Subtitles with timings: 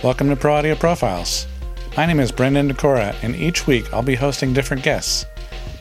[0.00, 1.48] Welcome to Pro Audio Profiles.
[1.96, 5.26] My name is Brendan Dekora, and each week I'll be hosting different guests,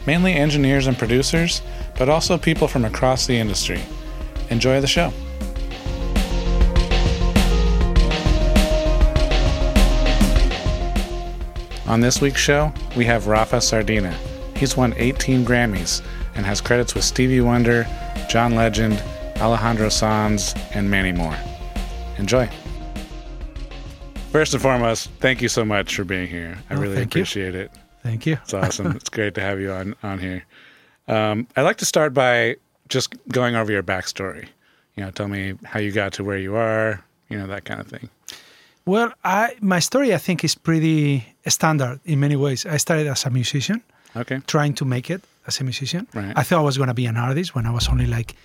[0.08, 1.62] mainly engineers and producers,
[2.00, 3.80] but also people from across the industry.
[4.50, 5.14] Enjoy the show.
[11.86, 14.18] On this week's show, we have Rafa Sardina.
[14.56, 16.02] He's won 18 Grammys
[16.34, 17.86] and has credits with Stevie Wonder,
[18.28, 19.00] John Legend,
[19.38, 21.38] Alejandro Sanz, and many more.
[22.18, 22.50] Enjoy.
[24.38, 26.60] First and foremost, thank you so much for being here.
[26.70, 27.22] I Oh, really thank you.
[27.22, 27.72] appreciate it.
[28.04, 28.38] Thank you.
[28.44, 28.92] It's awesome.
[28.96, 30.44] it's great to have you on on here.
[31.08, 34.46] Um, I'd like to start by just going over your backstory.
[34.96, 37.04] You know, tell me how you got to where you are.
[37.30, 38.10] You know, that kind of thing.
[38.86, 42.64] Well, I my story I think is pretty standard in many ways.
[42.68, 43.82] I started as a musician,
[44.16, 44.40] Okay.
[44.46, 46.06] trying to make it as a musician.
[46.14, 46.38] Right.
[46.38, 48.36] I thought I was going to be an artist when I was only like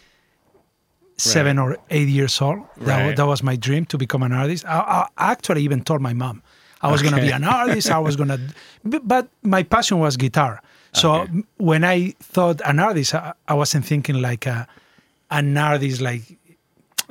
[1.16, 2.60] seven or eight years old.
[2.78, 3.16] That, Right.
[3.16, 4.64] that was my dream to become an artist.
[4.66, 6.42] I, I actually even told my mom
[6.80, 7.90] I was going to be an artist.
[7.90, 8.28] I was going
[8.84, 10.60] to, but my passion was guitar.
[10.92, 11.42] So Okay.
[11.58, 14.66] when I thought an artist, I, I wasn't thinking like a,
[15.30, 16.22] an artist like,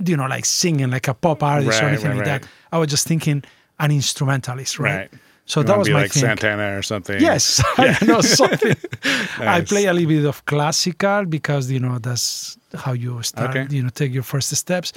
[0.05, 2.41] you know, like singing like a pop artist or anything right, like right.
[2.41, 2.49] that.
[2.71, 3.43] I was just thinking
[3.79, 5.09] an instrumentalist, right?
[5.51, 6.21] So You that was be my like thing.
[6.27, 7.19] Santana or something.
[7.29, 7.43] Yes,
[7.77, 8.75] I know something.
[9.55, 13.49] I play a little bit of classical because you know that's how you start.
[13.49, 13.65] Okay.
[13.75, 14.93] You know, take your first steps.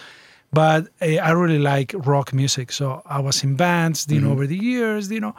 [0.53, 4.33] But uh, I really like rock music, so I was in bands, you know, Mm-hmm.
[4.33, 5.35] over the years, you know.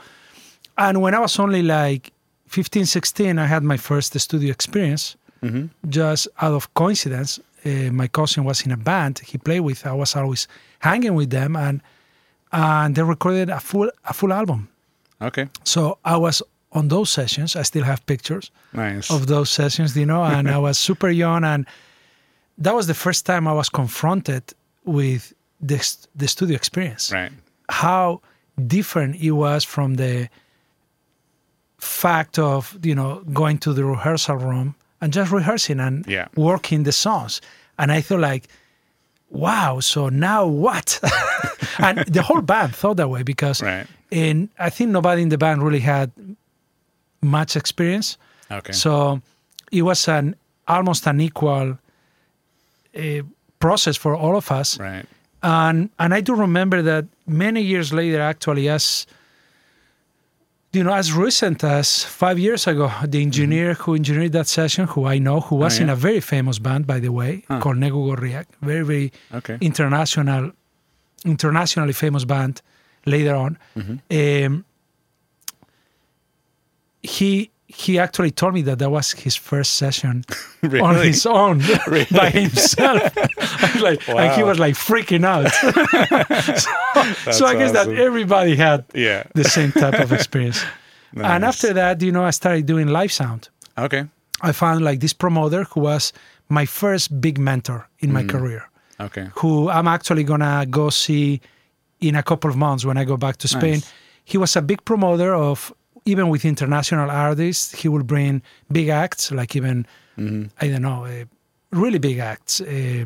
[0.77, 2.11] And when I was only like
[2.47, 5.15] 15, 16, I had my first studio experience.
[5.41, 5.65] Mm-hmm.
[5.89, 7.69] Just out of coincidence, uh,
[8.01, 9.85] my cousin was in a band he played with.
[9.85, 10.47] I was always
[10.79, 11.81] hanging with them, and
[12.51, 14.67] and they recorded a full a full album.
[15.21, 15.47] Okay.
[15.63, 17.55] So I was on those sessions.
[17.55, 19.09] I still have pictures Nice.
[19.11, 21.65] of those sessions, you know, and I was super young, and
[22.57, 24.43] that was the first time I was confronted
[24.83, 27.11] with this the studio experience.
[27.11, 27.31] right.
[27.69, 28.21] How
[28.67, 30.29] different it was from the
[31.79, 36.27] fact of you know going to the rehearsal room and just rehearsing and Yeah.
[36.35, 37.41] working the songs,
[37.77, 38.47] and I thought like.
[39.29, 39.79] Wow!
[39.81, 40.99] So now what?
[41.79, 43.87] and the whole band thought that way because Right.
[44.11, 46.11] and I think nobody in the band really had
[47.21, 48.17] much experience.
[48.51, 48.73] Okay.
[48.73, 49.21] So
[49.71, 50.35] it was an
[50.67, 51.77] almost an equal
[52.97, 53.21] uh,
[53.59, 54.79] process for all of us.
[54.79, 55.05] right.
[55.43, 59.05] And and I do remember that many years later, actually, as
[60.75, 65.05] you know, as recent as five years ago, the engineer who engineered that session, who
[65.05, 65.89] I know, who was in Mm-hmm.
[65.89, 65.93] Oh, yeah?
[65.93, 69.57] a very famous band, by the way, called Negu Gorriak, very very Okay.
[69.61, 70.51] international,
[71.23, 72.61] internationally famous band
[73.05, 73.57] later on.
[73.77, 74.45] Mm-hmm.
[74.45, 74.65] Um,
[77.01, 80.23] he he actually told me that that was his first session
[80.81, 81.59] on his own
[82.11, 83.01] by himself.
[83.81, 85.51] Like, and he was like freaking out.
[87.23, 89.23] so, so I guess that everybody had Yeah.
[89.33, 90.63] the same type of experience.
[91.15, 93.49] And after that, you know, I started doing live sound.
[93.77, 94.05] Okay.
[94.41, 96.13] I found like this promoter who was
[96.49, 98.13] my first big mentor in Mm.
[98.13, 98.63] my career
[98.99, 99.27] Okay.
[99.35, 101.41] who I'm actually gonna go see
[101.99, 103.73] in a couple of months when I go back to Spain.
[103.79, 103.93] Nice.
[104.23, 105.71] He was a big promoter of
[106.05, 107.71] even with international artists.
[107.81, 109.85] He will bring big acts, like even
[110.17, 110.45] Mm-hmm.
[110.61, 111.25] I don't know, uh,
[111.71, 113.03] really big acts uh,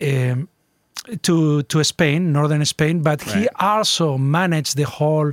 [0.00, 0.48] um,
[1.22, 3.02] to to Spain, northern Spain.
[3.02, 5.32] But he also managed the whole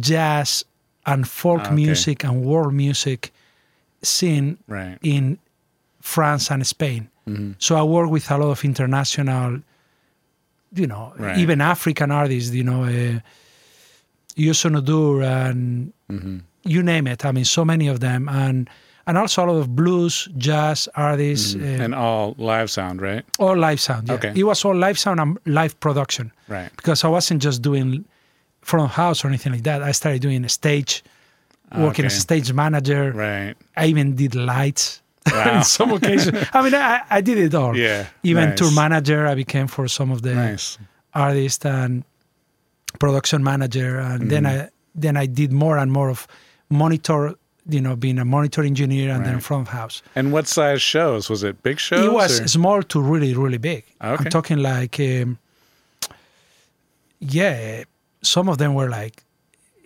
[0.00, 0.64] jazz
[1.04, 1.74] and folk Ah, okay.
[1.74, 3.30] music and world music
[4.02, 4.96] scene Right.
[5.02, 5.38] in
[6.00, 7.08] France and Spain.
[7.58, 9.60] So I work with a lot of international,
[10.74, 11.36] you know, Right.
[11.38, 13.20] even African artists, you know, uh,
[14.36, 15.92] Youssou N'Dour and
[16.64, 17.24] you name it.
[17.24, 18.68] I mean, so many of them, and
[19.06, 23.22] and also a lot of blues, jazz artists, uh, And all live sound, right?
[23.38, 24.08] all live sound.
[24.08, 24.14] Yeah.
[24.14, 24.32] Okay.
[24.34, 26.70] It was all live sound and live production Right.
[26.76, 28.06] because I wasn't just doing
[28.62, 29.82] front house or anything like that.
[29.82, 31.02] I started doing a stage,
[31.76, 33.12] working as a stage manager.
[33.12, 33.54] Right.
[33.76, 35.58] I even did lights Wow.
[35.58, 36.38] in some occasions.
[36.54, 37.76] I mean, I, I did it all.
[37.76, 38.06] Yeah.
[38.22, 38.58] Even nice.
[38.58, 40.78] tour manager, I became for some of the Nice.
[41.12, 42.04] artists and
[42.98, 44.62] production manager, and then Mm-hmm.
[44.66, 46.26] I then I did more and more of
[46.70, 47.34] monitor.
[47.66, 50.02] You know, being a monitor engineer and then front house.
[50.14, 51.30] And what size shows?
[51.30, 52.04] Was it big shows?
[52.04, 53.84] it was or- small to really, really big.
[54.02, 54.24] Okay.
[54.24, 55.38] I'm talking like, um,
[57.20, 57.84] yeah,
[58.22, 59.22] some of them were like.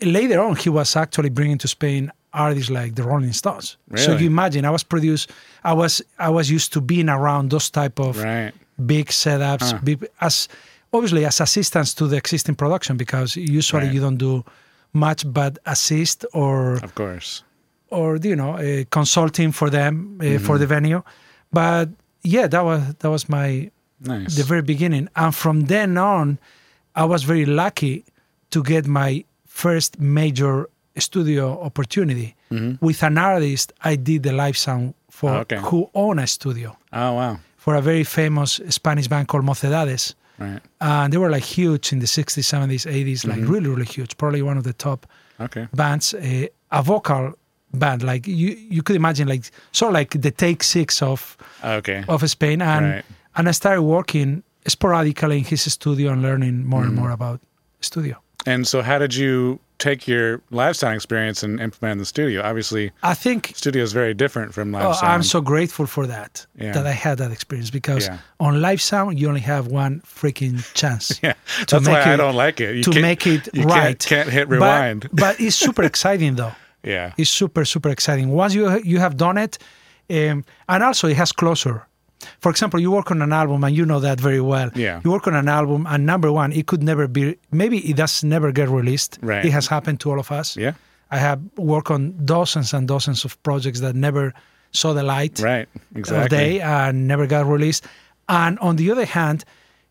[0.02, 3.76] Later on, he was actually bringing to Spain artists like the Rolling Stones.
[3.96, 5.31] So you imagine, I was produced,
[5.64, 8.52] I was I was used to being around those type of Right.
[8.87, 9.78] big setups, Huh.
[9.82, 10.49] big, as
[10.93, 13.94] obviously as assistance to the existing production because usually Right.
[13.94, 14.44] you don't do
[14.93, 17.43] much but assist or Of course.
[17.90, 21.02] or you know uh, consulting for them uh, for the venue.
[21.52, 21.88] But
[22.23, 23.70] yeah, that was that was my
[24.00, 24.37] Nice.
[24.37, 26.38] the very beginning, and from then on,
[26.94, 28.05] I was very lucky
[28.50, 32.34] to get my first major studio opportunity
[32.81, 33.73] with an artist.
[33.84, 35.41] I did the live sound for Mm-hmm.
[35.41, 35.58] Okay.
[35.69, 37.38] who owned a studio Oh wow.
[37.56, 40.14] for a very famous Spanish band called Mocedades.
[40.38, 40.61] Right.
[40.81, 43.52] And they were like huge in the 60s, 70s, 80s, like Mm-hmm.
[43.52, 44.17] really, really huge.
[44.17, 45.06] Probably one of the top
[45.40, 45.67] Okay.
[45.75, 47.32] bands, uh, a vocal
[47.75, 48.02] band.
[48.02, 52.05] Like you, you could imagine, like sort of like the Take Six of Okay.
[52.08, 52.62] of Spain.
[52.62, 53.05] And Right.
[53.37, 56.88] and I started working sporadically in his studio and learning more Mm-hmm.
[56.88, 57.41] and more about
[57.81, 58.17] studio.
[58.46, 62.42] And so, how did you take your live sound experience and implement in the studio?
[62.42, 65.12] Obviously, I think studio is very different from live oh, sound.
[65.12, 66.72] I'm so grateful for that Yeah.
[66.72, 68.19] that I had that experience because Yeah.
[68.40, 71.19] on live sound you only have one freaking chance.
[71.22, 71.34] yeah,
[71.66, 72.76] to that's why make I don't like it.
[72.76, 73.98] You to make it you right.
[73.98, 75.08] Can't, can't hit But- rewind.
[75.12, 76.52] But, it's super exciting though.
[76.82, 77.12] yeah.
[77.16, 78.28] It's super super exciting.
[78.31, 79.58] Once you you have done it,
[80.10, 81.88] um, and also it has closure.
[82.41, 84.70] For example, you work on an album, and you know that very well.
[84.75, 85.00] Yeah.
[85.05, 87.37] You work on an album, and number one, it could never be.
[87.53, 89.19] Maybe it does never get released.
[89.23, 89.44] Right.
[89.44, 90.56] It has happened to all of us.
[90.56, 90.73] Yeah.
[91.11, 94.35] I have worked on dozens and dozens of projects that never
[94.73, 95.69] saw the light Right.
[95.75, 96.37] of Exactly.
[96.37, 97.87] day and never got released.
[98.29, 99.44] And on the other hand,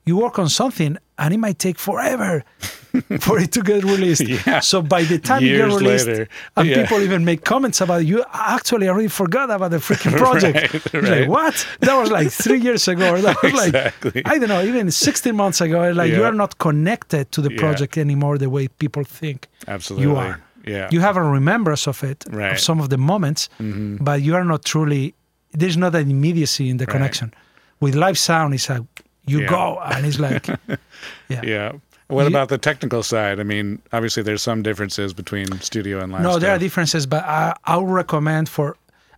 [0.07, 2.44] you work on something and it might take forever
[3.19, 4.21] for it to get released.
[4.27, 4.59] Yeah.
[4.62, 6.27] So by the time you get released, later.
[6.56, 6.81] and Yeah.
[6.83, 10.74] people even make comments about it, you actually already forgot about the freaking project.
[10.74, 11.04] Right, right.
[11.21, 11.68] Like what?
[11.81, 13.15] That was like three years ago.
[13.15, 14.12] Or that was Exactly.
[14.15, 15.92] like I don't know, even 16 months ago.
[15.92, 17.59] Like you are not connected to the Yeah.
[17.59, 20.07] project anymore the way people think Absolutely.
[20.07, 20.39] you are.
[20.65, 20.89] Yeah.
[20.92, 22.51] You have a remembrance of it, Right.
[22.54, 23.98] of some of the moments, Mhm.
[24.04, 25.13] but you are not truly.
[25.59, 26.92] There's not an immediacy in the Right.
[26.95, 27.33] connection.
[27.80, 28.83] With live sound, it's like
[29.28, 29.50] you Yeah.
[29.50, 30.48] go and it's like,
[31.30, 31.42] yeah.
[31.44, 31.72] Yeah.
[32.08, 33.40] What You- about the technical side?
[33.40, 36.22] I mean, obviously there's some differences between studio and live.
[36.24, 38.76] No, there are differences, but I, I would recommend for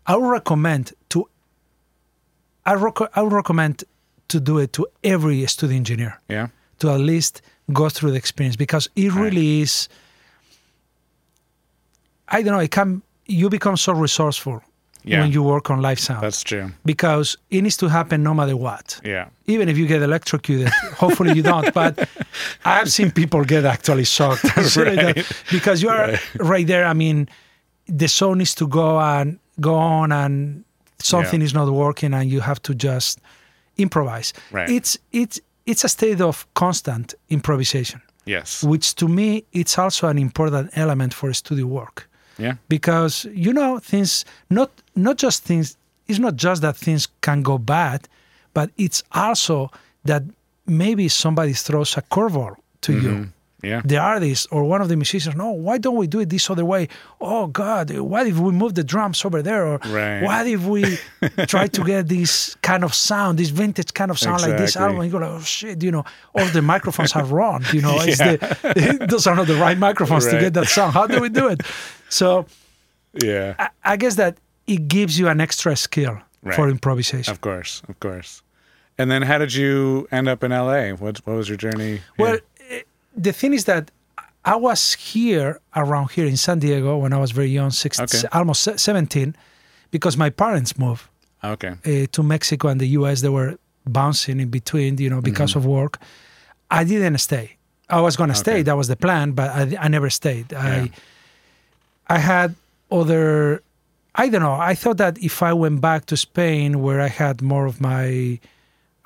[0.07, 1.29] I would recommend to
[2.65, 3.83] I, rec- I would recommend
[4.29, 6.47] to do it to every studio engineer Yeah.
[6.79, 7.41] to at least
[7.71, 9.21] go through the experience because it Right.
[9.23, 9.87] really is.
[12.27, 12.59] I don't know.
[12.59, 14.63] It can you become so resourceful
[15.03, 15.21] Yeah.
[15.21, 16.71] when you work on live sound That's true.
[16.85, 18.99] because it needs to happen no matter what.
[19.05, 19.29] Yeah.
[19.47, 20.67] Even if you get electrocuted,
[20.97, 21.73] hopefully you don't.
[21.73, 22.09] But
[22.65, 24.43] I've seen people get actually shocked
[24.75, 25.25] Right.
[25.51, 26.19] because you are Right.
[26.39, 26.67] right.
[26.67, 26.85] there.
[26.85, 27.27] I mean,
[27.87, 30.63] the song needs to go and go on, and
[30.99, 31.45] something Yeah.
[31.45, 33.19] is not working, and you have to just
[33.77, 34.33] improvise.
[34.51, 34.69] Right.
[34.69, 38.63] It's it's it's a state of constant improvisation, Yes.
[38.63, 42.08] which to me it's also an important element for studio work
[42.39, 42.55] Yeah.
[42.69, 45.77] because you know things not not just things
[46.07, 48.07] it's not just that things can go bad
[48.53, 49.69] but it's also
[50.05, 50.23] that
[50.65, 53.23] maybe somebody throws a curveball to you Mm-hmm.
[53.61, 53.81] Yeah.
[53.83, 56.63] the artist or one of the musicians no why don't we do it this other
[56.63, 56.87] way
[57.19, 60.21] oh god what if we move the drums over there or Right.
[60.23, 60.97] what if we
[61.47, 64.85] try to get this kind of sound this vintage kind of sound like this Exactly.
[64.95, 67.97] album you go like oh shit you know all the microphones are wrong you know
[67.99, 71.27] it's the, those are not the right microphones to get that sound how do we
[71.29, 71.61] do it
[72.09, 72.45] so
[73.23, 73.55] Yeah.
[73.59, 76.15] I, I guess that it gives you an extra skill
[76.55, 77.31] for improvisation.
[77.31, 77.81] Of course.
[77.89, 78.43] Of course.
[78.99, 80.91] And then how did you end up in LA?
[80.91, 82.01] What what was your journey?
[82.19, 82.41] Well, here?
[82.58, 82.58] eh,
[83.23, 83.91] the thing is that
[84.45, 88.27] I was here around here in San Diego when I was very young, six, Okay.
[88.31, 89.35] almost 17,
[89.91, 91.03] because my parents moved
[91.43, 91.73] okay.
[91.85, 93.21] uh, to Mexico and the US.
[93.21, 95.99] They were bouncing in between, you know, because of work.
[96.71, 97.57] I didn't stay.
[97.89, 98.61] I was going to stay.
[98.63, 100.51] That was the plan, but I, I never stayed.
[100.51, 100.61] Yeah.
[100.61, 100.91] I
[102.15, 102.55] I had
[102.91, 103.61] other.
[104.15, 104.57] I don't know.
[104.71, 108.39] I thought that if I went back to Spain, where I had more of my,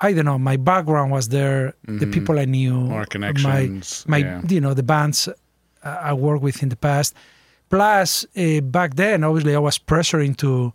[0.08, 2.88] I don't know, my background was there, the people I knew, Mm-hmm.
[2.96, 4.40] More connections, my, my yeah.
[4.54, 7.14] you know, the bands uh, I worked with in the past.
[7.70, 10.72] Plus, uh, back then, obviously, I was pressured into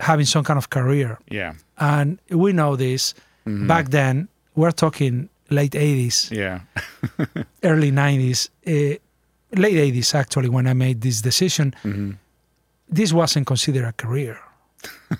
[0.00, 1.52] having some kind of career Yeah.
[1.78, 3.14] and we know this
[3.46, 3.66] Mm-hmm.
[3.68, 6.60] back then we're talking late 80s Yeah.
[7.62, 8.98] early 90s uh,
[9.64, 12.10] late 80s actually when i made this decision Mm-hmm.
[12.98, 14.36] this wasn't considered a career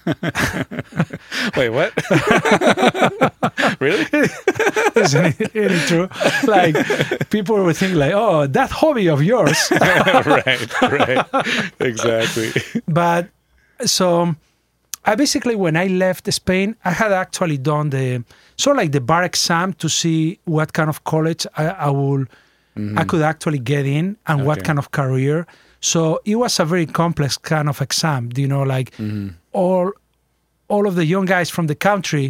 [1.57, 1.93] Wait, what?
[3.81, 4.07] really?
[4.97, 6.09] isn't it, isn't it true
[6.47, 6.75] like
[7.31, 10.83] people would think like oh that hobby of yours right.
[10.83, 11.27] Right.
[11.81, 12.53] Exactly.
[12.89, 13.29] but
[13.85, 14.35] so
[15.05, 18.25] I basically when I left Spain, I had actually done the
[18.57, 22.25] sort of like the bar exam to see what kind of college I, I will
[22.77, 23.09] I mm-hmm.
[23.09, 25.47] could actually get in and what kind of career.
[25.81, 28.29] So it was a very complex kind of exam.
[28.29, 29.29] Do you know, like mm-hmm.
[29.63, 29.91] All
[30.69, 32.27] all of the young guys from the country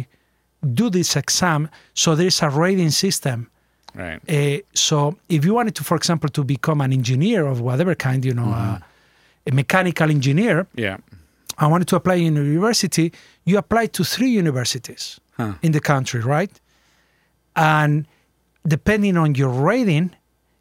[0.73, 1.69] do this exam.
[1.93, 3.39] So there's a rating system.
[3.95, 4.19] Right.
[4.29, 8.23] Uh, so if you wanted to, for example, to become an engineer of whatever kind,
[8.25, 8.79] you know, uh,
[9.49, 10.97] a mechanical engineer, Yeah.
[11.57, 13.11] I wanted to apply in a university,
[13.49, 15.53] you apply to three universities Huh.
[15.65, 16.53] in the country, right?
[17.55, 18.05] And
[18.67, 20.11] depending on your rating,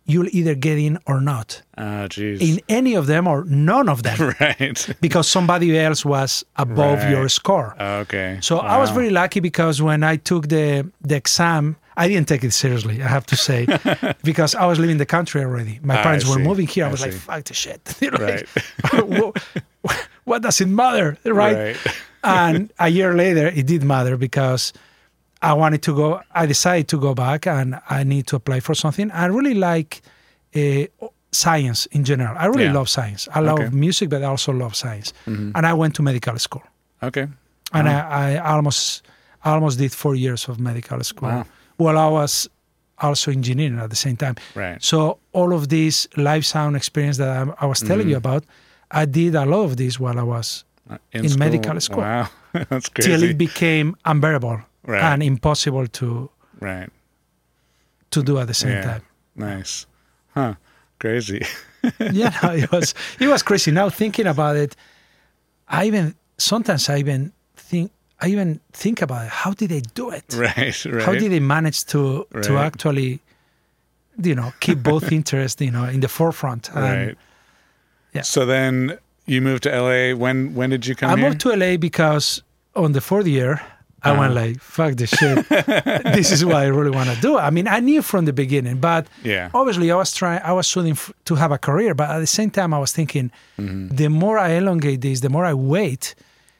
[0.06, 2.40] you'll either get in or not Oh, jeez.
[2.40, 4.88] in any of them or none of them right.
[5.00, 7.10] because somebody else was above Right.
[7.10, 7.74] your score.
[7.80, 8.38] Okay.
[8.40, 12.44] So I was very lucky because when I took the the exam, I didn't take
[12.44, 13.02] it seriously.
[13.02, 13.66] I have to say,
[14.22, 15.80] because I was leaving the country already.
[15.82, 16.84] My parents were moving here.
[16.84, 18.46] I I was like, "Fuck the shit!" Like, Right.
[19.82, 21.56] what, what does it matter, right?
[21.56, 21.76] Right.
[22.22, 24.72] and a year later, it did matter because
[25.42, 26.20] I wanted to go.
[26.34, 29.10] I decided to go back, and I need to apply for something.
[29.12, 30.02] I really like
[30.54, 30.86] uh,
[31.32, 32.34] science in general.
[32.38, 32.72] I really Yeah.
[32.72, 33.28] love science.
[33.34, 33.70] I love Okay.
[33.76, 35.12] music, but I also love science.
[35.26, 36.62] And I went to medical school
[37.02, 37.26] Okay.
[37.72, 38.08] and Wow.
[38.10, 39.02] I, I almost
[39.44, 41.44] I almost did four years of medical school Wow.
[41.76, 42.48] while I was
[42.98, 44.34] also engineering at the same time.
[44.54, 44.82] Right.
[44.82, 48.26] So all of this live sound experience that I, I was telling you Mm-hmm.
[48.28, 48.44] about,
[48.90, 52.02] I did a lot of this while I was Uh, in medical school.
[52.04, 52.28] Wow.
[52.70, 53.10] That's crazy.
[53.10, 55.02] till it became unbearable Right.
[55.02, 56.88] and impossible to right.
[58.10, 58.82] to do at the same Yeah.
[58.84, 59.02] time.
[59.34, 59.86] Nice.
[60.34, 60.54] Huh.
[60.98, 61.44] Crazy.
[62.12, 63.70] yeah, no, it was it was crazy.
[63.70, 64.76] Now thinking about it,
[65.68, 67.90] I even sometimes I even think
[68.20, 69.30] I even think about it.
[69.30, 70.24] How did they do it?
[70.34, 70.84] right.
[70.86, 71.02] Right.
[71.04, 73.20] how did they manage to to actually
[74.22, 77.18] you know keep both interests you know in the forefront And right.
[78.14, 78.22] yeah.
[78.22, 80.14] So then you moved to LA.
[80.16, 81.28] When when did you come i here?
[81.28, 82.42] moved to la because
[82.74, 83.60] on the fourth year
[84.02, 84.40] i went Uh-huh.
[84.46, 85.48] like fuck this shit
[86.16, 88.76] this is what i really want to do i mean i knew from the beginning
[88.78, 89.50] but yeah.
[89.54, 92.26] obviously i was trying i was shooting f- to have a career but at the
[92.26, 93.30] same time i was thinking
[94.00, 96.14] the more i elongate this the more i wait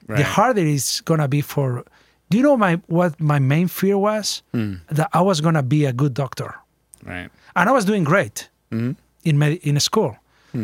[0.08, 1.84] the harder it's gonna be for
[2.30, 4.42] do you know my what my main fear was
[4.98, 6.54] that i was gonna be a good doctor
[7.04, 7.30] Right.
[7.54, 8.96] and I was doing great Mhm.
[9.24, 10.16] in med- in school.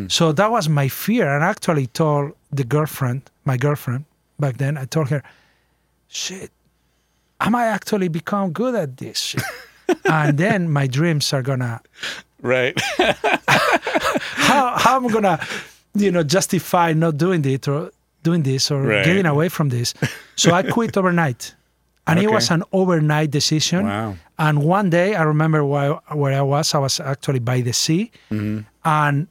[0.07, 4.03] So that was my fear, and I actually told the girlfriend, my girlfriend
[4.39, 5.21] back then, I told her,
[6.09, 6.51] "Shit,
[7.45, 9.43] I might actually become good at this shit."
[10.05, 11.81] and then my dreams are gonna
[12.41, 12.75] Right.
[13.47, 15.39] how how I'm gonna,
[15.93, 17.91] you know, justify not doing it or
[18.23, 19.05] doing this or Right.
[19.05, 19.93] getting away from this.
[20.35, 21.53] So I quit overnight,
[22.07, 23.85] and it was an overnight decision.
[23.85, 24.15] wow.
[24.39, 26.73] And one day, I remember where, where I was.
[26.73, 28.59] I was actually by the sea, Mm-hmm.
[28.83, 29.27] and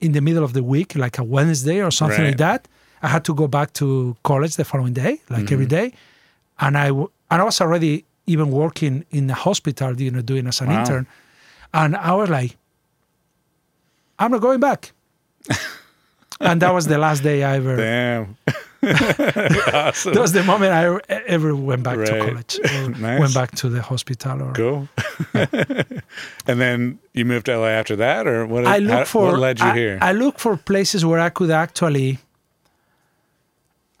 [0.00, 2.68] in the middle of the week, like a Wednesday or something like that,
[3.02, 5.90] I had to go back to college the following day, like every Mm-hmm.
[5.90, 5.92] day.
[6.58, 6.90] And I
[7.30, 10.80] and I was already even working in the hospital, you know, doing as an Wow.
[10.80, 11.06] intern.
[11.72, 12.56] And I was like,
[14.18, 14.92] I'm not going back.
[16.40, 17.76] and that was the last day I ever.
[17.76, 18.36] Damn.
[18.84, 20.12] awesome.
[20.14, 23.20] That was the moment I ever went back to college or Nice.
[23.20, 24.88] went back to the hospital or Cool.
[26.46, 28.66] and then you moved to LA after that, or what?
[28.66, 29.98] I look how- for what led you I, here?
[30.02, 32.18] I look for places where I could actually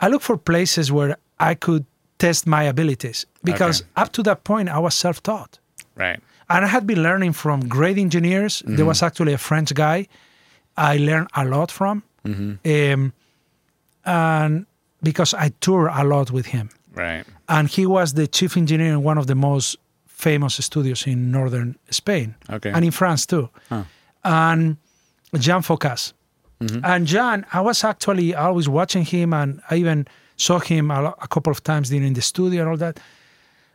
[0.00, 1.84] I look for places where I could
[2.18, 3.90] test my abilities because Okay.
[4.02, 5.58] up to that point I was self-taught.
[5.96, 6.20] right.
[6.48, 8.60] And I had been learning from great engineers.
[8.62, 8.76] Mm-hmm.
[8.76, 10.06] There was actually a French guy
[10.76, 12.02] I learned a lot from.
[12.26, 12.92] Mm-hmm.
[12.92, 13.12] Um,
[14.04, 14.66] and
[15.02, 16.68] because I tour a lot with him.
[16.94, 17.24] Right.
[17.48, 21.76] And he was the chief engineer in one of the most famous studios in northern
[21.90, 22.70] Spain Okay.
[22.70, 23.48] and in France too.
[23.68, 23.84] Huh.
[24.22, 24.76] And
[25.38, 26.12] Jean Focas.
[26.82, 31.28] And Jean, I was actually always watching him and I even saw him a, a
[31.28, 32.98] couple of times in the studio and all that.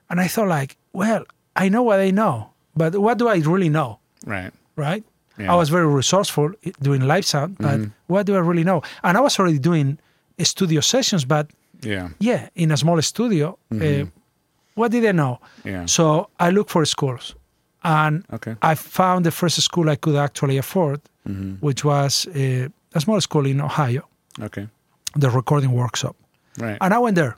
[0.10, 1.24] And I thought like, well,
[1.56, 4.00] I know what I know, but what do I really know?
[4.26, 4.52] Right.
[4.76, 5.04] Right?
[5.38, 5.54] Yeah.
[5.54, 8.82] I was very resourceful i- doing live sound, but what do I really know?
[9.04, 9.98] And I was already doing
[10.44, 11.48] studio sessions, but
[11.82, 12.10] Yeah.
[12.20, 13.58] yeah, in a small studio.
[13.72, 14.06] Uh,
[14.76, 15.40] what did I know?
[15.64, 15.86] Yeah.
[15.88, 17.36] So I looked for schools,
[17.84, 18.56] and Okay.
[18.62, 21.00] I found the first school I could actually afford,
[21.62, 24.02] which was uh, a small school in Ohio,
[24.42, 24.68] Okay.
[25.20, 26.16] the recording workshop.
[26.60, 26.78] Right.
[26.82, 27.36] And I went there,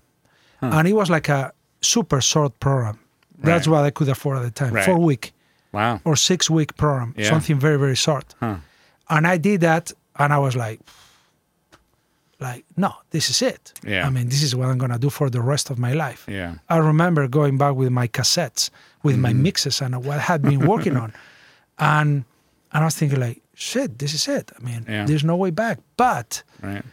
[0.62, 1.52] and it was like a
[1.82, 2.98] super short program.
[3.44, 3.74] That's Right.
[3.74, 4.86] what I could afford at the time, Right.
[4.86, 5.34] four week
[5.72, 6.00] Wow.
[6.04, 7.30] or six week program, Yeah.
[7.30, 8.36] something very very short.
[8.40, 8.56] Huh.
[9.10, 10.80] And I did that, and I was like,
[12.40, 13.74] like no, this is it.
[13.86, 14.08] Yeah.
[14.08, 16.26] I mean, this is what I'm gonna do for the rest of my life.
[16.28, 16.56] Yeah.
[16.70, 18.70] I remember going back with my cassettes,
[19.04, 19.44] with my Mm-hmm.
[19.44, 21.14] mixes and what I had been working on.
[21.80, 22.26] And
[22.74, 24.52] and I was thinking like, shit, this is it.
[24.58, 25.06] I mean, Yeah.
[25.06, 25.80] there's no way back.
[25.98, 26.84] But Right.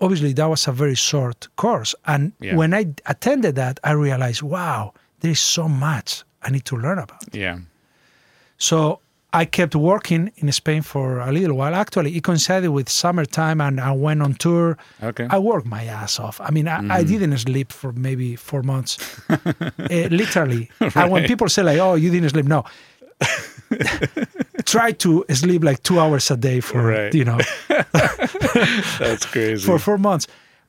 [0.00, 1.94] Obviously that was a very short course.
[2.06, 2.56] And Yeah.
[2.56, 6.98] when I attended that, I realized, wow, there is so much I need to learn
[6.98, 7.22] about.
[7.32, 7.58] Yeah.
[8.58, 9.00] So
[9.32, 11.74] I kept working in Spain for a little while.
[11.74, 14.76] Actually, it coincided with summertime and I went on tour.
[15.02, 15.26] Okay.
[15.28, 16.40] I worked my ass off.
[16.40, 18.98] I mean, I, I didn't sleep for maybe four months,
[19.90, 20.70] Eh, literally.
[20.94, 22.64] And when people say like, "Oh, you didn't sleep," no.
[24.64, 27.14] Try to sleep like two hours a day for Right.
[27.14, 27.38] you know
[28.98, 29.64] That's crazy.
[29.66, 30.26] for four months,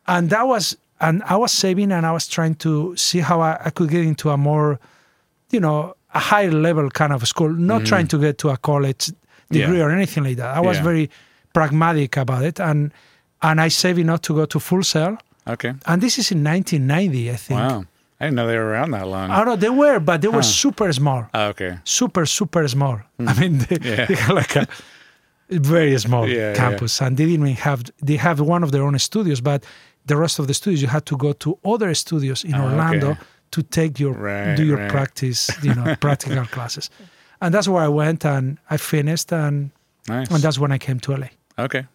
[0.07, 3.57] and that was and I was saving and I was trying to see how I,
[3.65, 4.79] I could get into a more,
[5.51, 7.85] you know, a higher level kind of school, not mm-hmm.
[7.85, 9.11] trying to get to a college
[9.51, 9.83] degree Yeah.
[9.85, 10.55] or anything like that.
[10.55, 10.83] I was Yeah.
[10.83, 11.09] very
[11.53, 12.91] pragmatic about it, and
[13.41, 15.17] and I saved enough to go to Full Sail.
[15.47, 15.73] Okay.
[15.85, 17.59] And this is in 1990, I think.
[17.59, 17.85] Wow.
[18.19, 19.29] I didn't know they were around that long.
[19.29, 20.41] Oh, I don't know, they were, but they were Huh.
[20.63, 21.27] super small.
[21.33, 21.79] Oh, okay.
[21.83, 22.99] super super small.
[23.19, 23.39] I hmm.
[23.41, 24.05] mean, they, Yeah.
[24.05, 24.67] they had like a
[25.49, 26.53] very small Yeah, yeah.
[26.55, 27.83] campus, and they didn't even have.
[28.01, 29.63] They have one of their own studios, but
[30.05, 33.11] the rest of the studios you had to go to other studios in Oh, Orlando
[33.11, 33.19] okay.
[33.51, 34.89] to take your Right, do your right.
[34.91, 36.89] practice, you know, practical classes,
[37.41, 39.71] and that's where I went and I finished, and
[40.07, 40.29] Nice.
[40.31, 41.27] and that's when I came to LA.
[41.59, 41.85] Okay.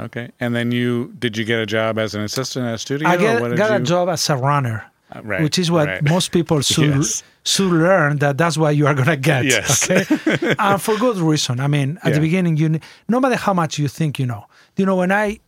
[0.00, 0.30] Okay.
[0.40, 3.08] And then you did you get a job as an assistant at a studio?
[3.08, 4.84] I or get, what did got a job as a runner,
[5.22, 5.42] right.
[5.42, 6.02] which is what right.
[6.08, 7.22] most people should Yes.
[7.44, 9.44] should learn that that's what you are gonna get.
[9.44, 9.90] Yes.
[9.90, 11.60] Okay, and for good reason.
[11.60, 12.14] I mean, at Yeah.
[12.14, 14.44] the beginning, you no matter how much you think you know,
[14.76, 15.38] you know when I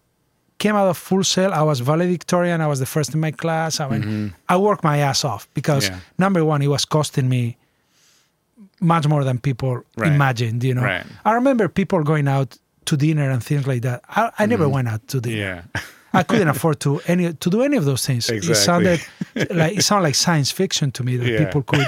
[0.58, 2.60] came out of full sail, I was valedictorian.
[2.60, 3.78] I was the first in my class.
[3.80, 5.94] I mean, I worked my ass off because Mm-hmm.
[5.94, 6.00] Yeah.
[6.24, 7.56] number one, it was costing me
[8.80, 10.12] much more than people Right.
[10.12, 10.64] imagined.
[10.64, 11.04] You know, Right.
[11.24, 12.56] I remember people going out
[12.86, 14.02] to dinner and things like that.
[14.08, 15.56] I, I never went out to dinner.
[15.56, 15.76] Mm-hmm.
[15.76, 15.80] Yeah.
[16.12, 18.30] I couldn't afford to any to do any of those things.
[18.30, 18.52] Exactly.
[18.52, 19.00] It sounded
[19.56, 21.44] like it sounded like science fiction to me that Yeah.
[21.44, 21.86] people could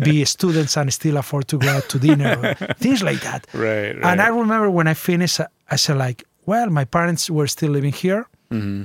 [0.00, 3.46] be students and still afford to go out to dinner, or things like that.
[3.54, 3.92] Right.
[3.94, 4.04] right.
[4.04, 5.40] And I remember when I finished,
[5.70, 8.26] I- said like, well, my parents were still living here.
[8.50, 8.84] Mm-hmm.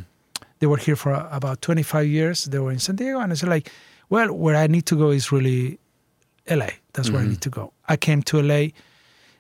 [0.60, 2.46] They were here for about 25 years.
[2.46, 3.72] They were in San Diego, and I said like,
[4.10, 5.80] well, where I need to go is really
[6.50, 6.68] LA.
[6.94, 7.14] That's Mm-hmm.
[7.14, 7.74] where I need to go.
[7.90, 8.68] I came to LA.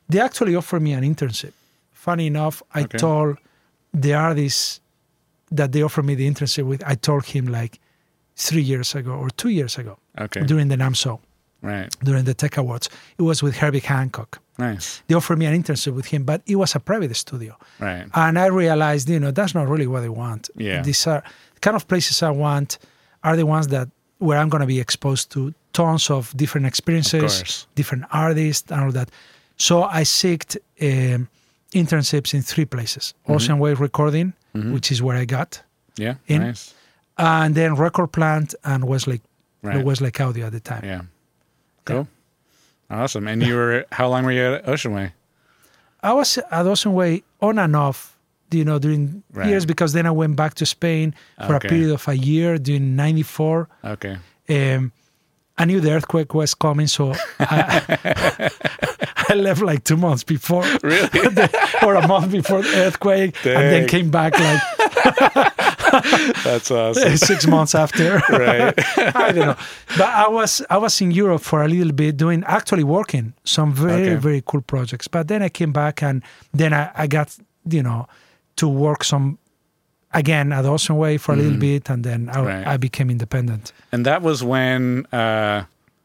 [0.09, 1.53] They actually offered me an internship.
[1.93, 2.97] Funny enough, I Okay.
[2.97, 3.37] told
[3.93, 4.81] the artist
[5.51, 6.83] that they offered me the internship with.
[6.85, 7.79] I told him like
[8.35, 10.43] three years ago or two years ago okay.
[10.43, 11.19] during the NAMM show,
[11.61, 11.89] Right.
[12.03, 12.89] during the Tech Awards.
[13.17, 14.39] It was with Herbie Hancock.
[14.59, 15.01] Nice.
[15.07, 17.55] They offered me an internship with him, but it was a private studio.
[17.79, 18.07] Right.
[18.13, 20.49] And I realized, you know, that's not really what I want.
[20.55, 20.81] Yeah.
[20.81, 21.23] These are
[21.53, 22.77] the kind of places I want
[23.23, 23.87] are the ones that
[24.19, 27.67] where I'm going to be exposed to tons of different experiences, course.
[27.75, 29.09] different artists, and all that.
[29.57, 31.27] So I seeked um,
[31.73, 33.33] internships in three places: Mm-hmm.
[33.33, 34.33] Ocean Way Recording,
[34.73, 35.61] which is where I got,
[35.97, 36.15] Yeah.
[36.27, 36.73] In- nice.
[37.17, 39.21] and then Record Plant and Westlake,
[39.63, 39.83] Right.
[39.85, 40.83] Westlake Audio at the time.
[40.83, 41.01] Yeah.
[41.85, 42.07] Cool.
[42.89, 43.27] Awesome.
[43.27, 45.13] And you were how long were you at Ocean Way?
[46.03, 48.15] I was at Ocean Way on and off,
[48.51, 49.49] you know, during Right.
[49.49, 51.13] years because then I went back to Spain
[51.47, 51.67] for Okay.
[51.67, 53.67] a period of a year during '94.
[53.83, 54.17] Okay.
[54.49, 54.91] um,
[55.59, 58.49] I knew the earthquake was coming, so I,
[59.29, 61.09] I left like two months before, Really?
[61.83, 64.61] or a month before the earthquake, and then came back like
[66.43, 67.17] That's awesome.
[67.31, 68.21] six months after.
[68.29, 68.73] right.
[69.15, 69.55] I don't know,
[69.97, 73.73] but I was I was in Europe for a little bit, doing actually working some
[73.73, 74.15] very Okay.
[74.15, 75.07] very cool projects.
[75.07, 76.21] But then I came back, and
[76.53, 77.35] then I, I got
[77.69, 78.07] you know
[78.57, 79.37] to work some
[80.13, 82.41] again at Ocean Way for a little bit, and then I.
[82.41, 82.67] Right.
[82.67, 83.71] I became independent.
[83.91, 85.63] And that was when uh,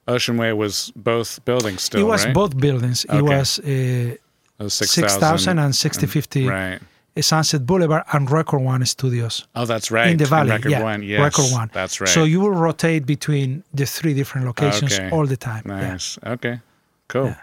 [0.08, 2.34] Ocean Way was both buildings still, it was right?
[2.34, 3.04] both buildings.
[3.04, 3.58] It was.
[3.60, 4.16] Uh,
[4.58, 6.80] It was 6,000 and 6050 Right.
[7.20, 10.08] Sunset Boulevard and Record One Studios Oh, that's right.
[10.10, 10.50] in the valley.
[10.50, 11.02] Record yeah, One.
[11.02, 11.20] Yes.
[11.20, 11.70] Record One.
[11.72, 12.08] That's right.
[12.08, 15.10] So you will rotate between the three different locations Okay.
[15.10, 15.62] all the time.
[15.66, 15.92] Yeah.
[15.92, 16.18] Nice.
[16.24, 16.60] Okay.
[17.08, 17.34] Cool.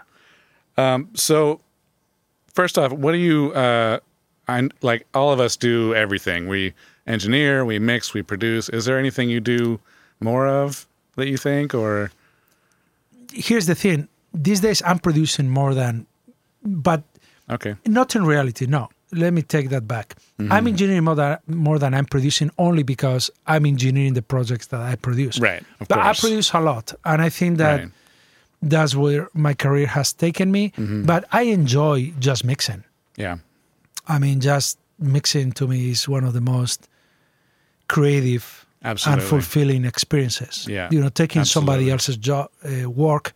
[0.76, 1.60] Um, so,
[2.54, 3.52] first off, what do you?
[3.52, 3.98] Uh,
[4.48, 6.48] I like all of us do everything.
[6.48, 6.72] We
[7.06, 8.68] engineer, we mix, we produce.
[8.70, 9.78] Is there anything you do
[10.20, 12.10] more of that you think, or
[13.32, 16.06] Here's the thing: these days I'm producing more than,
[16.64, 17.02] but
[17.50, 18.66] okay, not in reality.
[18.66, 20.16] No, let me take that back.
[20.38, 20.52] Mm-hmm.
[20.52, 24.80] I'm engineering more than more than I'm producing only because I'm engineering the projects that
[24.80, 25.38] I produce.
[25.40, 25.62] right?
[25.88, 27.90] But I produce a lot, and I think that Right.
[28.62, 30.70] that's where my career has taken me.
[30.76, 31.04] Mm-hmm.
[31.04, 32.84] But I enjoy just mixing.
[33.16, 33.38] Yeah.
[34.08, 36.88] I mean, just mixing to me is one of the most
[37.88, 39.22] creative Absolutely.
[39.22, 40.66] and fulfilling experiences.
[40.68, 43.32] Yeah, you know, taking somebody else's job, uh, work,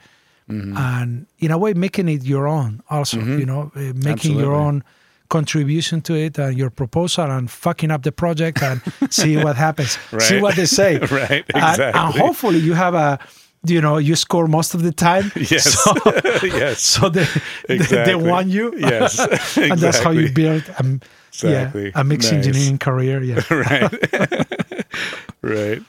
[0.46, 0.76] Mm-hmm.
[0.76, 2.82] and in a way making it your own.
[2.90, 4.84] Also, you know, uh, making your own
[5.30, 9.98] contribution to it and your proposal and fucking up the project and see what happens.
[10.18, 10.98] See what they say.
[11.10, 13.18] Right, And- And, hopefully you have a.
[13.66, 15.32] You know, you score most of the time.
[15.50, 15.64] Yes.
[15.72, 15.94] So,
[16.42, 16.82] yes.
[16.82, 17.24] so they,
[17.66, 18.74] they, they want you.
[18.76, 19.18] Yes.
[19.18, 19.70] exactly.
[19.70, 21.00] and that's how you build a,
[21.32, 21.84] Exactly.
[21.86, 22.46] yeah, a mixed Nice.
[22.46, 23.22] engineering career.
[23.22, 23.40] Yeah.
[23.50, 23.90] right.
[25.42, 25.82] right.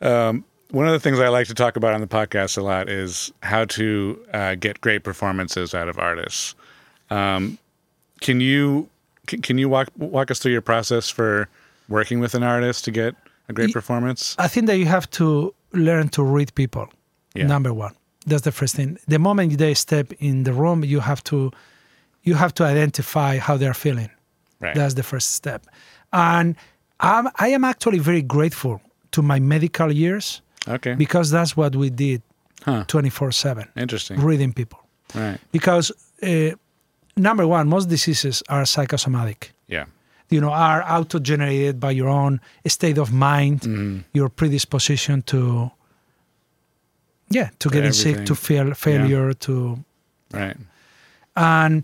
[0.00, 2.88] Um, one of the things I like to talk about on the podcast a lot
[2.88, 6.54] is how to uh, get great performances out of artists.
[7.10, 7.58] Um,
[8.20, 8.88] can you
[9.26, 11.48] can, can you walk walk us through your process for
[11.88, 13.14] working with an artist to get
[13.48, 14.34] a great performance?
[14.38, 16.88] I think that you have to learn to read people.
[17.34, 17.46] Yeah.
[17.46, 17.94] Number one,
[18.26, 18.98] that's the first thing.
[19.08, 21.50] The moment they step in the room, you have to
[22.22, 24.10] you have to identify how they're feeling.
[24.60, 24.74] Right.
[24.74, 25.66] That's the first step.
[26.12, 26.56] And
[27.02, 30.94] I'm, I am actually very grateful to my medical years okay.
[30.94, 32.22] because that's what we did
[32.64, 32.84] Huh.
[32.86, 34.20] 24 7, Interesting.
[34.20, 34.78] reading people.
[35.14, 35.38] Right.
[35.50, 35.90] Because,
[36.22, 36.50] uh,
[37.16, 39.52] number one, most diseases are psychosomatic.
[39.66, 39.86] Yeah.
[40.30, 43.98] You know, are auto generated by your own state of mind, Mm-hmm.
[44.14, 45.72] your predisposition to,
[47.30, 49.78] yeah, to getting sick, to fail, failure, to
[50.32, 50.56] Right.
[51.36, 51.82] and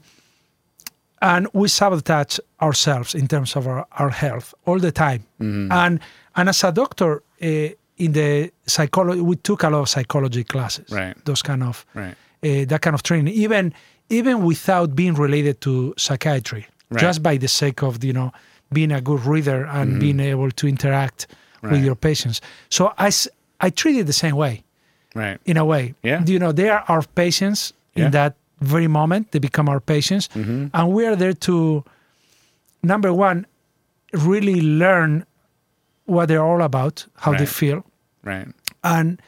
[1.20, 5.72] and we sabotage ourselves in terms of our, our health all the time Mm-hmm.
[5.72, 6.00] and
[6.36, 10.90] and as a doctor uh, in the psychology we took a lot of psychology classes
[10.90, 11.14] Right.
[11.24, 12.14] those kind of Right.
[12.42, 13.72] uh, that kind of training even
[14.10, 17.00] even without being related to psychiatry Right.
[17.00, 18.32] just by the sake of you know
[18.72, 21.26] being a good reader and being able to interact
[21.62, 23.10] with your patients so I
[23.60, 24.62] I treat it the same way
[25.14, 25.38] Right.
[25.46, 25.94] in a way.
[26.02, 26.22] Yeah.
[26.24, 28.04] You know, they are our patients Yeah.
[28.06, 29.30] in that very moment.
[29.32, 30.28] They become our patients.
[30.28, 30.66] Mm-hmm.
[30.74, 31.84] And we are there to,
[32.82, 33.46] number one,
[34.12, 35.24] really learn
[36.06, 37.84] what they're all about, how they feel,
[38.24, 38.48] Right.
[38.82, 39.20] and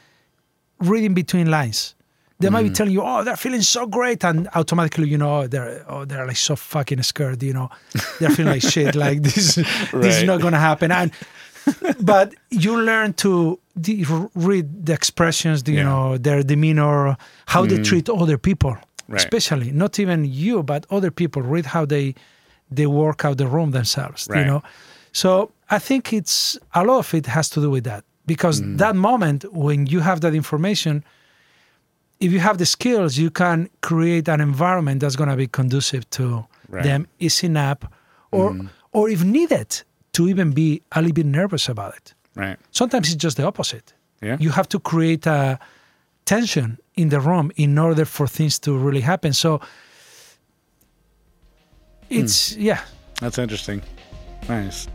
[0.79, 1.95] reading between lines.
[2.39, 2.69] They might Mm-hmm.
[2.69, 6.25] be telling you, "Oh, they're feeling so great," and automatically, you know, they're oh, they're
[6.25, 7.43] like so fucking scared.
[7.43, 7.69] You know,
[8.19, 8.95] they're feeling like shit.
[8.95, 9.55] Like this,
[9.93, 10.91] this is not going to happen.
[10.91, 11.11] And
[11.99, 15.83] but you learn to de- read the expressions, you Yeah.
[15.83, 17.15] know, their demeanor,
[17.45, 18.75] how they treat other people,
[19.11, 19.21] Right.
[19.21, 21.41] especially not even you, but other people.
[21.41, 22.15] Read how they
[22.75, 24.27] they work out the room themselves.
[24.33, 24.61] You know,
[25.11, 28.77] so I think it's a lot of it has to do with that because Mm.
[28.77, 31.03] that moment when you have that information,
[32.19, 36.03] if you have the skills, you can create an environment that's going to be conducive
[36.11, 36.83] to Right.
[36.83, 37.91] Them easing up,
[38.31, 38.55] or
[38.93, 42.13] or if needed, to even be a little bit nervous about it.
[42.35, 42.57] Right.
[42.71, 43.93] Sometimes it's just the opposite.
[44.21, 44.37] Yeah.
[44.39, 45.59] You have to create a
[46.31, 49.33] tension in the room in order for things to really happen.
[49.33, 49.59] So
[52.09, 52.61] it's Hmm.
[52.61, 52.79] yeah.
[53.19, 53.81] That's interesting.
[54.47, 54.87] Nice.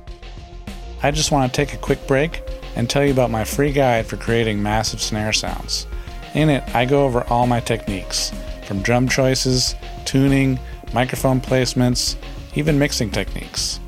[1.02, 2.42] I just want to take a quick break
[2.74, 5.86] and tell you about my free guide for creating massive snare sounds.
[6.34, 8.32] In it, I go over all my techniques,
[8.66, 10.58] from drum choices, tuning,
[10.94, 12.16] microphone placements,
[12.54, 13.78] even mixing techniques.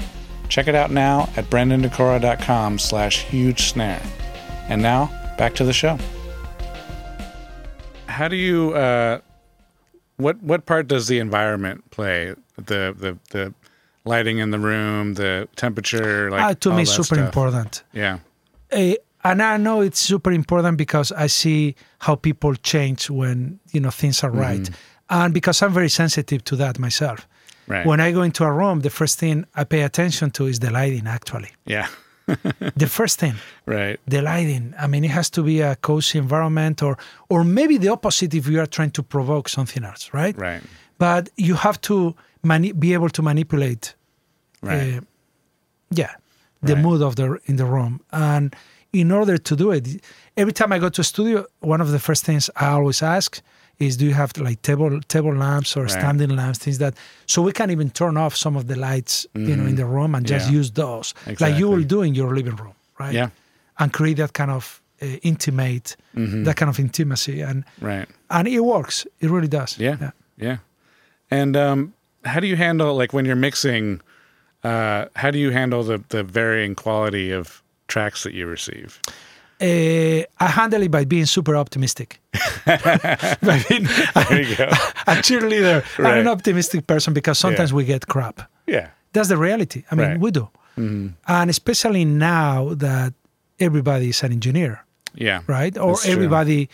[0.48, 4.02] Check it out now at brendandekora.com slash huge snare.
[4.68, 5.98] And now, back to the show.
[8.18, 9.20] How do you, uh,
[10.24, 12.34] what, what part does the environment play?
[12.56, 13.54] The, the, the
[14.04, 17.26] lighting in the room, the temperature, like Uh, to me, super stuff.
[17.26, 17.84] important.
[17.92, 18.18] Yeah.
[18.70, 21.74] Eh, and I know it's super important because I see
[22.06, 25.22] how people change when you know things are right, Mm-hmm.
[25.24, 27.18] and because I'm very sensitive to that myself.
[27.66, 27.86] Right.
[27.86, 30.70] When I go into a room, the first thing I pay attention to is the
[30.70, 31.06] lighting.
[31.06, 31.86] Actually, yeah.
[32.76, 33.34] The first thing,
[33.66, 33.98] right.
[34.06, 34.74] the lighting.
[34.78, 36.96] I mean, it has to be a cozy environment, or
[37.28, 40.36] or maybe the opposite if you are trying to provoke something else, right?
[40.36, 40.62] Right.
[40.98, 43.94] But you have to mani- be able to manipulate
[44.62, 44.98] Right.
[44.98, 45.00] uh,
[45.90, 46.14] yeah
[46.62, 46.82] the Right.
[46.84, 48.54] mood of the in the room and
[48.92, 49.86] in order to do it
[50.36, 53.40] every time i go to a studio one of the first things i always ask
[53.80, 55.90] is do you have like table table lamps or Right.
[55.98, 56.94] standing lamps things that
[57.26, 60.14] so we can even turn off some of the lights you know in the room
[60.14, 60.54] and just Mm-hmm.
[60.54, 60.58] Yeah.
[60.60, 61.84] use those like you will Exactly.
[61.84, 63.28] do in your living room right Yeah.
[63.78, 66.44] and create that kind of uh, intimate Mm-hmm.
[66.44, 68.08] that kind of intimacy and Right.
[68.30, 70.10] and it works it really does Yeah.
[70.36, 70.56] Yeah.
[71.30, 71.92] And um,
[72.24, 74.00] how do you handle like when you're mixing?
[74.64, 79.00] Uh, how do you handle the the varying quality of tracks that you receive?
[79.60, 82.20] Uh, I handle it by being super optimistic.
[82.66, 83.84] by being
[84.28, 84.64] There you go.
[85.06, 85.82] a cheerleader.
[85.98, 87.76] I'm an optimistic person because sometimes Yeah.
[87.76, 88.40] we get crap.
[88.66, 88.88] yeah.
[89.14, 89.82] That's the reality.
[89.90, 90.20] I mean, Right.
[90.20, 90.48] we do.
[90.76, 93.12] And especially now that
[93.58, 95.40] everybody is an engineer, Yeah.
[95.48, 95.76] right?
[95.76, 96.12] Or That's true.
[96.12, 96.68] everybody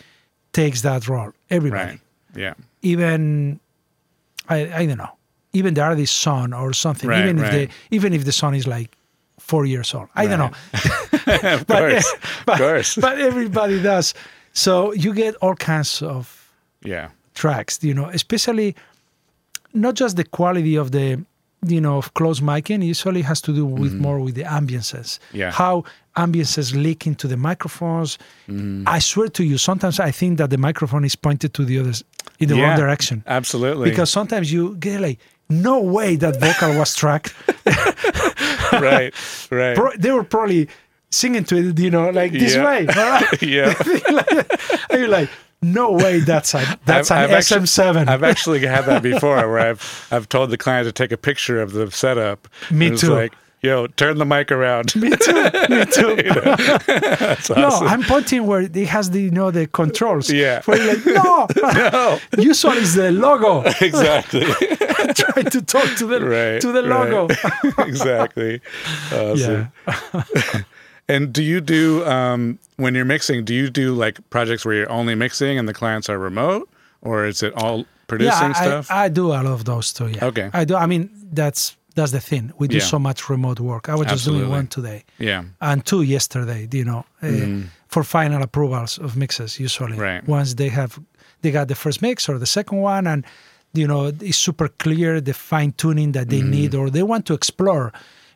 [0.53, 1.31] takes that role.
[1.49, 1.83] Everybody.
[1.91, 1.99] Right.
[2.35, 2.53] Yeah.
[2.83, 3.59] Even,
[4.47, 5.15] I, I don't know,
[5.53, 7.09] even the artist's son or something.
[7.09, 8.89] Right, even if the even if the son is like
[9.45, 10.09] four years old.
[10.15, 10.51] I don't know.
[11.53, 12.15] of but, course.
[12.45, 12.95] but, of course.
[12.95, 14.13] but everybody does.
[14.53, 16.51] So you get all kinds of
[16.83, 17.09] yeah.
[17.35, 18.75] tracks, you know, especially
[19.73, 21.23] not just the quality of the,
[21.67, 25.19] you know, of close miking, it usually has to do with more with the ambiances.
[25.19, 25.37] Mm-hmm.
[25.37, 25.51] Yeah.
[25.51, 25.83] How
[26.17, 28.17] ambiances leak into the microphones.
[28.47, 28.83] Mm-hmm.
[28.87, 32.03] I swear to you, sometimes I think that the microphone is pointed to the others
[32.39, 33.23] in the wrong direction.
[33.27, 33.89] Absolutely.
[33.89, 37.35] Because sometimes you get like, no way that vocal was tracked.
[38.81, 39.13] right.
[39.51, 39.75] Right.
[39.75, 40.67] Pro- they were probably
[41.11, 42.65] singing to it, you know, like this Yeah.
[42.65, 42.85] way.
[42.85, 43.41] right?
[43.41, 43.73] yeah.
[44.89, 45.29] and you're like,
[45.61, 48.07] no way that's a that's I've- an I've SM7.
[48.07, 51.61] I've actually had that before where I've I've told the client to take a picture
[51.61, 52.47] of the setup.
[52.69, 53.07] Me too.
[53.13, 53.33] like,
[53.65, 54.95] yo, turn the mic around.
[54.95, 55.33] me too.
[55.69, 56.15] Me too.
[56.87, 57.87] That's No, awesome.
[57.87, 60.29] I'm pointing where it has the you know the controls.
[60.31, 60.61] Yeah.
[60.65, 62.19] Where you're like, no, no.
[62.37, 63.63] usually it's the logo.
[63.81, 64.45] Exactly.
[65.13, 66.61] Try to talk to the Right.
[66.61, 67.09] to the right.
[67.11, 67.33] logo.
[67.83, 68.61] exactly.
[69.11, 69.71] Awesome.
[71.07, 73.45] And do you do um, when you're mixing?
[73.45, 76.67] Do you do like projects where you're only mixing and the clients are remote,
[77.01, 78.91] or is it all producing yeah, I, stuff?
[78.91, 80.07] I, do a lot of those too.
[80.07, 80.25] Yeah.
[80.25, 80.49] Okay.
[80.51, 80.75] I do.
[80.75, 82.51] I mean, that's that's the thing.
[82.59, 82.83] We do Yeah.
[82.93, 83.89] so much remote work.
[83.89, 84.41] I was just Absolutely.
[84.41, 85.43] doing one today yeah.
[85.61, 86.67] and two yesterday.
[86.71, 89.59] You know, uh, for final approvals of mixes.
[89.59, 89.97] Usually.
[89.97, 90.27] Right.
[90.27, 90.99] once they have
[91.41, 93.25] they got the first mix or the second one, and
[93.73, 97.33] you know it's super clear the fine tuning that they need or they want to
[97.33, 97.91] explore.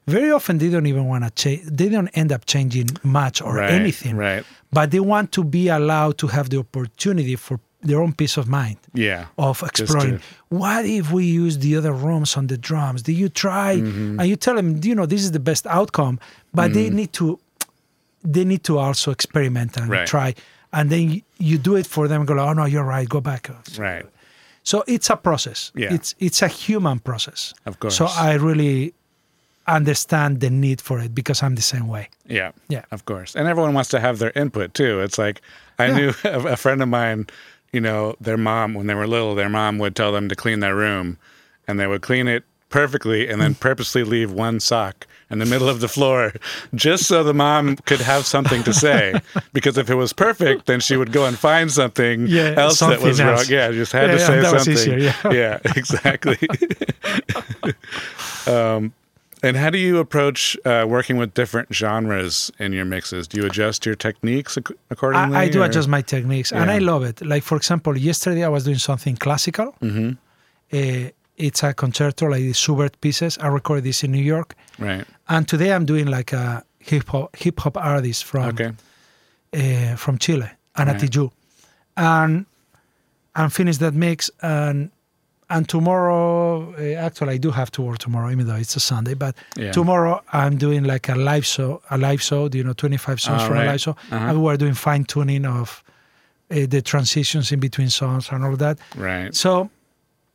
[0.08, 1.62] Very often they don't even want to change.
[1.80, 3.72] They don't end up changing much or Right.
[3.72, 4.16] anything.
[4.18, 4.44] Right.
[4.72, 8.48] But they want to be allowed to have the opportunity for their own peace of
[8.48, 9.26] mind Yeah.
[9.38, 10.20] of exploring.
[10.50, 13.02] What if we use the other rooms on the drums?
[13.04, 13.78] Do you try?
[13.78, 14.20] Mm-hmm.
[14.20, 16.20] And you tell them, you know, this is the best outcome,
[16.54, 17.40] but they need to,
[18.24, 20.08] they need to also experiment and Right.
[20.08, 20.36] try.
[20.74, 22.26] And then you, do it for them.
[22.26, 23.08] Go, oh no, you're right.
[23.08, 23.50] Go back.
[23.78, 24.06] Right.
[24.64, 25.72] So it's a process.
[25.74, 25.94] Yeah.
[25.94, 27.54] It's it's a human process.
[27.66, 27.96] Of course.
[27.96, 28.94] So I really
[29.68, 32.10] understand the need for it because I'm the same way.
[32.28, 32.52] Yeah.
[32.68, 32.84] Yeah.
[32.92, 33.36] Of course.
[33.36, 35.00] And everyone wants to have their input too.
[35.02, 35.42] It's like
[35.78, 35.98] I Yeah.
[35.98, 37.26] knew a friend of mine,
[37.72, 40.60] you know, their mom, when they were little, their mom would tell them to clean
[40.60, 41.18] their room
[41.68, 45.68] and they would clean it perfectly and then purposely leave one sock in the middle
[45.70, 46.32] of the floor
[46.76, 49.20] just so the mom could have something to say.
[49.54, 52.86] because if it was perfect, then she would go and find something Yeah, else that
[53.00, 53.30] something was wrong.
[53.30, 53.50] else.
[53.50, 55.00] Yeah, just had Yeah, to yeah, say that was something.
[55.00, 55.32] easier, yeah.
[55.32, 56.38] yeah, exactly.
[58.48, 58.94] um,
[59.44, 63.28] and how do you approach uh, working with different genres in your mixes?
[63.28, 65.38] Do you adjust your techniques ac- accordingly?
[65.38, 67.22] I, I do or- adjust my techniques, and I love it.
[67.26, 69.76] Like for example, yesterday I was doing something classical.
[69.82, 70.12] Mm-hmm.
[70.72, 73.38] Uh, it's a concerto, like the Schubert pieces.
[73.38, 75.06] I recorded this in New York, Right.
[75.30, 78.72] and today I'm doing like a hip hop hip hop artist from Okay.
[79.54, 81.32] uh, from Chile, Ana Right.
[81.98, 82.46] And
[83.36, 84.90] and finish that mix and
[85.50, 89.14] and tomorrow uh, actually I do have to work tomorrow even though it's a Sunday
[89.16, 89.72] but Yeah.
[89.72, 93.48] tomorrow I'm doing like a live show a live show you know 25 songs Oh,
[93.48, 93.68] for a right.
[93.68, 94.26] live show Uh-huh.
[94.30, 95.84] and we're doing fine tuning of
[96.52, 99.34] uh, the transitions in between songs and all that Right.
[99.36, 99.70] so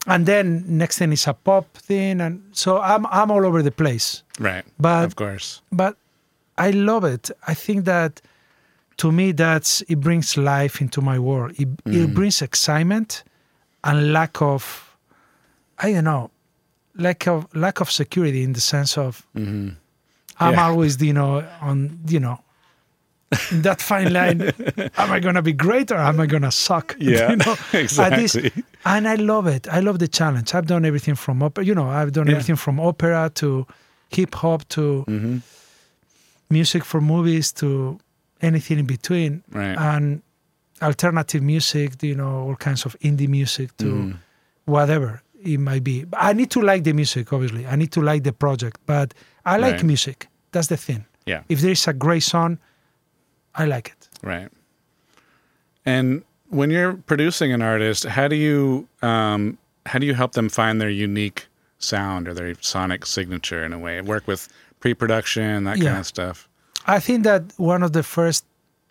[0.06, 3.70] and then next thing is a pop thing and so I'm I'm all over the
[3.72, 4.64] place Right.
[4.78, 5.60] but of course.
[5.72, 5.96] but
[6.56, 7.30] I love it.
[7.48, 8.20] I think that
[8.98, 11.52] to me that's it brings life into my world.
[11.58, 13.24] It, it brings excitement
[13.82, 14.83] and lack of
[15.78, 16.30] I don't know,
[16.96, 19.76] lack of lack of security in the sense of I'm
[20.40, 20.64] Yeah.
[20.66, 22.38] always you know on you know
[23.52, 24.40] that fine line.
[24.98, 26.94] am I gonna be great or am I gonna suck?
[26.98, 28.52] Yeah, you know, exactly.
[28.84, 29.66] and I love it.
[29.68, 30.54] I love the challenge.
[30.54, 31.64] I've done everything from opera.
[31.64, 32.32] You know, I've done Yeah.
[32.34, 33.66] everything from opera to
[34.10, 35.38] hip hop to Mm-hmm.
[36.50, 37.98] music for movies to
[38.40, 39.76] anything in between Right.
[39.78, 40.22] and
[40.82, 44.12] alternative music you know all kinds of indie music to Mm-hmm.
[44.66, 48.22] whatever it might be i need to like the music obviously i need to like
[48.24, 49.84] the project but i like Right.
[49.84, 51.42] music that's the thing yeah.
[51.48, 52.58] if there is a great song
[53.54, 54.48] i like it Right.
[55.86, 60.48] And when you're producing an artist, how do you um, how do you help them
[60.48, 61.46] find their unique
[61.78, 64.00] sound or their sonic signature in a way?
[64.00, 64.48] Work with
[64.80, 66.48] pre-production, that kind of stuff.
[66.86, 68.44] i think that one of the first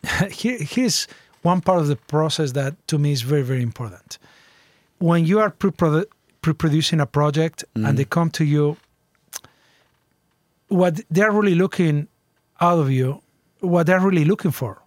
[0.31, 1.07] here, here's
[1.43, 4.17] one part of the process that to me is very very important
[4.99, 6.09] when you are pre-produ-
[6.43, 8.77] pre-producing a project and they come to you
[10.67, 12.07] what they're really looking
[12.61, 13.21] out of you
[13.59, 14.81] what they're really looking for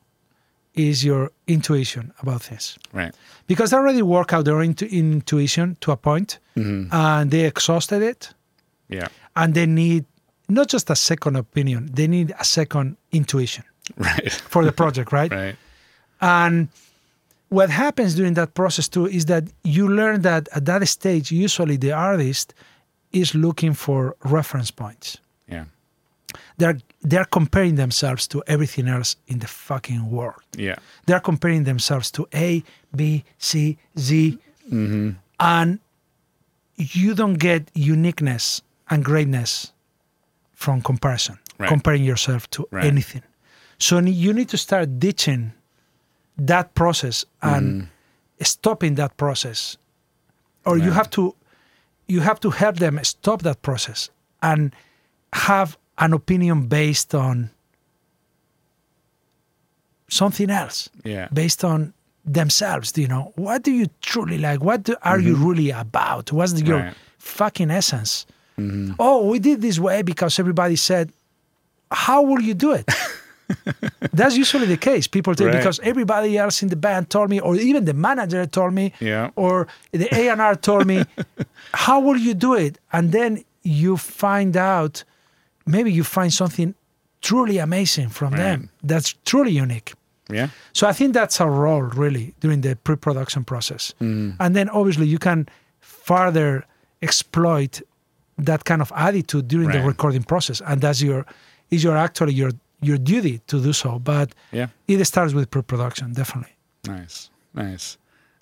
[0.74, 3.14] is your intuition about things Right.
[3.46, 6.94] because they already work out their intu- intuition to a point Mm-hmm.
[6.94, 8.34] and they exhausted it
[8.88, 9.08] Yeah.
[9.34, 10.04] and they need
[10.48, 13.64] not just a second opinion they need a second intuition
[13.96, 14.32] Right.
[14.32, 15.56] for the project right right.
[16.20, 16.68] and
[17.48, 21.76] what happens during that process too is that you learn that at that stage usually
[21.76, 22.54] the artist
[23.12, 25.64] is looking for reference points Yeah.
[26.58, 30.76] they're they're comparing themselves to everything else in the fucking world Yeah.
[31.06, 32.62] they're comparing themselves to A,
[32.94, 34.38] B, C, Z,
[34.70, 35.10] mm-hmm.
[35.38, 35.78] and
[36.76, 39.72] you don't get uniqueness and greatness
[40.54, 41.68] from comparison, Right.
[41.68, 42.84] comparing yourself to Right.
[42.86, 43.22] anything.
[43.78, 45.52] So you need to start ditching
[46.38, 48.46] that process and mm.
[48.46, 49.76] stopping that process,
[50.64, 51.34] or you have to
[52.08, 54.10] you have to help them stop that process
[54.42, 54.74] and
[55.32, 57.50] have an opinion based on
[60.08, 60.88] something else.
[61.04, 61.28] Yeah.
[61.32, 61.92] based on
[62.24, 63.32] themselves Do you know.
[63.36, 64.60] What do you truly like?
[64.62, 65.46] What do, are you mm-hmm.
[65.46, 66.32] really about?
[66.32, 66.94] What's the, your Right.
[67.18, 68.26] fucking essence?
[68.58, 68.94] Mm-hmm.
[68.98, 71.12] Oh we did this way because everybody said
[71.90, 72.88] how will you do it
[74.12, 75.56] that's usually the case people tell Right.
[75.58, 79.30] because everybody else in the band told me or even the manager told me Yeah.
[79.36, 81.04] or the A&R told me
[81.74, 85.04] how will you do it and then you find out
[85.66, 86.74] maybe you find something
[87.22, 88.68] truly amazing from them.
[88.84, 89.94] That's truly unique.
[90.30, 90.48] Yeah.
[90.72, 93.94] So I think that's our role really during the pre-production process.
[94.00, 94.36] Mm.
[94.38, 95.48] And then obviously you can
[95.80, 96.64] further
[97.02, 97.80] exploit
[98.38, 101.24] that kind of attitude during the recording process, and that's your
[101.70, 103.98] is your actually your your duty to do so.
[103.98, 104.68] But Yeah.
[104.86, 106.52] it starts with pre-production, definitely.
[106.86, 107.30] Nice.
[107.54, 107.98] Nice.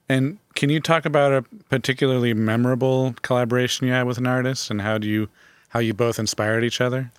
[0.08, 4.82] And can you talk about a particularly memorable collaboration you had with an artist and
[4.82, 5.28] how do you
[5.70, 7.10] how you both inspired each other?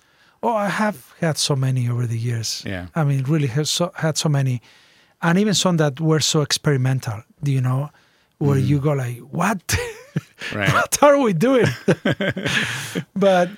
[0.42, 2.62] Oh, I have had so many over the years.
[2.64, 2.86] Yeah.
[2.94, 4.62] I mean, really have so, had so many,
[5.20, 7.22] and even some that were so experimental.
[7.42, 7.90] Do you know,
[8.38, 8.66] where mm.
[8.66, 9.76] you go like, what?
[10.54, 10.72] Right.
[10.72, 11.66] what are we doing?
[13.16, 13.50] but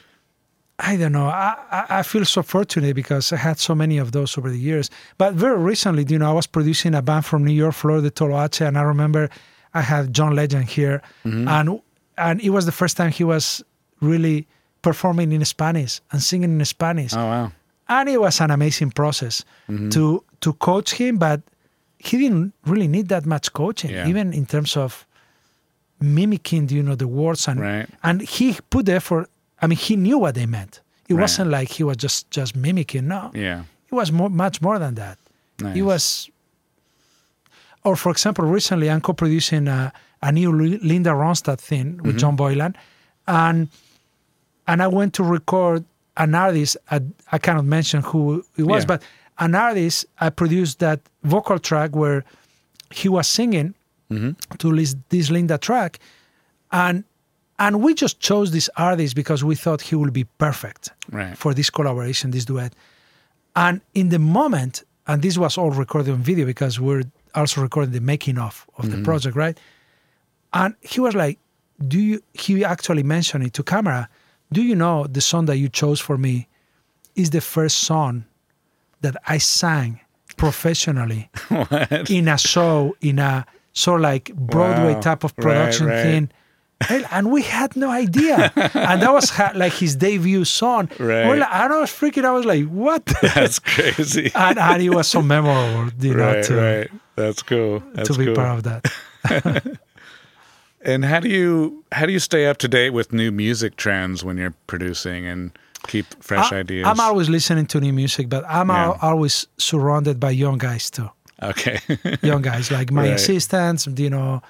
[0.81, 1.27] I don't know.
[1.27, 4.91] I, I feel so fortunate because I had so many of those over the years.
[5.19, 8.11] But very recently, you know, I was producing a band from New York, Flor de
[8.11, 9.29] Toloache, and I remember
[9.75, 11.81] I had John Legend here, and
[12.17, 13.63] and it was the first time he was
[14.01, 14.47] really
[14.83, 17.53] performing in Spanish and singing in Spanish Oh wow.
[17.89, 19.89] and it was an amazing process Mm-hmm.
[19.91, 21.41] to to coach him but
[21.99, 24.07] he didn't really need that much coaching Yeah.
[24.07, 25.05] even in terms of
[26.01, 27.89] mimicking you know the words and Right.
[28.05, 29.29] and he put the effort
[29.63, 30.81] i mean he knew what they meant.
[31.09, 31.23] It Right.
[31.23, 33.09] wasn't like he was just just mimicking.
[33.09, 33.31] No.
[33.35, 33.63] Yeah.
[33.91, 35.19] it was more, much more than that.
[35.61, 35.77] Nice.
[35.77, 36.31] it was
[37.85, 39.93] or for example recently i'm co-producing a,
[40.23, 42.19] a new linda ronstadt thing with mm-hmm.
[42.19, 42.77] john boylan.
[43.27, 43.69] And
[44.67, 45.85] and i went to record
[46.17, 46.77] an artist.
[46.91, 47.01] I,
[47.33, 48.87] I cannot mention who it was Yeah.
[48.93, 49.03] but
[49.39, 52.25] an artist i produced that vocal track where
[52.93, 53.75] he was singing
[54.11, 54.31] mm-hmm.
[54.59, 55.99] to this, this linda track.
[56.73, 57.05] And
[57.59, 61.37] and we just chose this artist because we thought he would be perfect Right.
[61.37, 62.73] for this collaboration, this duet.
[63.57, 67.03] And in the moment, and this was all recorded on video because we're
[67.35, 69.05] also recording the making of of the mm-hmm.
[69.05, 69.59] project, right?
[70.53, 71.39] And he was like,
[71.87, 74.09] "Do you?" He actually mentioned it to camera.
[74.53, 76.47] Do you know the song that you chose for me
[77.17, 78.25] is the first song
[79.01, 80.01] that I sang
[80.37, 81.31] professionally
[82.09, 85.01] in a show in a sort of like Broadway Wow.
[85.01, 86.03] type of Right, production right.
[86.03, 86.31] thing.
[86.89, 88.53] And and we had no idea.
[88.57, 90.89] and that was ha- like his debut song.
[90.99, 91.27] Right.
[91.27, 92.25] We're and I was freaking.
[92.25, 93.05] I was like, what?
[93.35, 94.31] That's crazy.
[94.35, 96.91] and, and it was so memorable, you know, right, to, right.
[97.17, 97.83] That's cool.
[97.95, 98.35] That's to be cool.
[98.37, 99.79] part of that.
[100.81, 104.25] And how do you how do you stay up to date with new music trends
[104.25, 105.51] when you're producing and
[105.89, 106.87] keep fresh I, ideas?
[106.87, 108.85] I'm always listening to new music, but I'm Yeah.
[108.85, 111.11] al- always surrounded by young guys too.
[111.43, 111.81] okay.
[112.23, 113.15] Young guys like my Right.
[113.15, 114.41] Assistants, you know,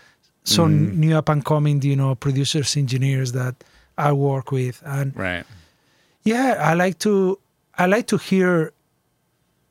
[0.49, 3.55] some new up and coming, you know, producers, engineers that
[3.97, 5.45] I work with, and right.
[6.25, 7.39] yeah, I like to
[7.83, 8.73] I like to hear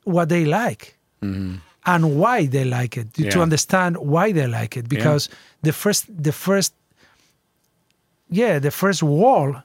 [0.04, 3.40] what they like and why they like it to Mm-hmm.
[3.40, 5.28] Understand why they like it because
[5.62, 6.72] the first the first
[8.30, 9.62] yeah the first wall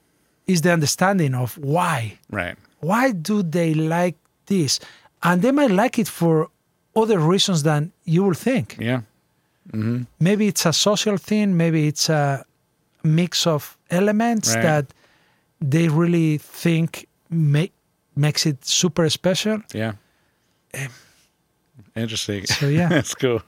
[0.47, 2.55] is the understanding of why Right.
[2.79, 4.15] why do they like
[4.47, 4.79] this
[5.21, 6.49] and they might like it for
[6.95, 9.01] other reasons than you will think Yeah.
[10.19, 12.45] Maybe it's a social thing maybe it's a
[13.03, 14.61] mix of elements Right.
[14.63, 14.85] that
[15.61, 17.71] they really think make
[18.15, 19.93] makes it super special Yeah.
[21.95, 22.45] Interesting.
[22.45, 23.41] so yeah That's cool.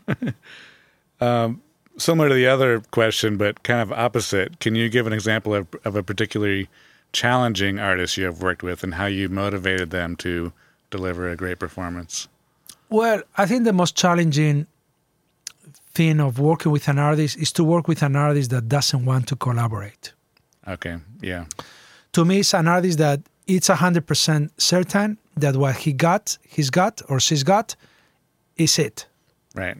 [1.21, 1.61] um,
[1.97, 4.59] similar to the other question, but kind of opposite.
[4.59, 6.67] Can you give an example of, of a particularly
[7.13, 10.51] challenging artist you have worked with and how you motivated them to
[10.91, 12.27] deliver a great performance?
[12.89, 14.67] Well, I think the most challenging
[15.95, 19.27] thing of working with an artist is to work with an artist that doesn't want
[19.29, 20.13] to collaborate.
[20.67, 20.97] Okay.
[21.21, 21.45] Yeah.
[22.13, 27.01] To me, it's an artist that it's 100% certain that what he got, he's got,
[27.09, 27.75] or she's got,
[28.57, 29.05] is it.
[29.55, 29.77] Right.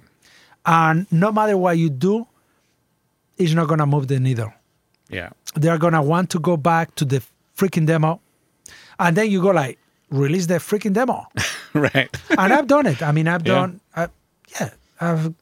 [0.65, 2.27] And no matter what you do,
[3.37, 4.51] it's not going to move the needle.
[5.09, 5.29] Yeah.
[5.55, 7.21] They're going to want to go back to the
[7.57, 8.19] freaking demo.
[8.99, 9.77] And then you go like,
[10.09, 11.25] release the freaking demo.
[11.73, 12.09] right.
[12.37, 13.01] and I've done it.
[13.01, 13.53] I mean, I've Yeah.
[13.55, 14.07] done, I,
[14.59, 14.69] yeah,
[15.01, 15.33] I've,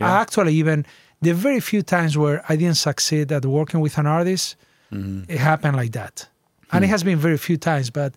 [0.00, 0.12] Yeah.
[0.12, 0.84] I actually even
[1.22, 4.56] the very few times where I didn't succeed at working with an artist,
[4.92, 5.30] Mm-hmm.
[5.30, 6.26] it happened like that,
[6.72, 7.90] and it has been very few times.
[7.90, 8.14] But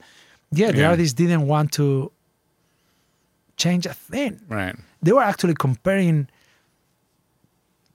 [0.52, 0.80] yeah, the Hmm.
[0.80, 0.90] Yeah.
[0.92, 2.12] artist didn't want to
[3.58, 4.40] change a thing.
[4.48, 4.76] Right.
[5.04, 6.28] They were actually comparing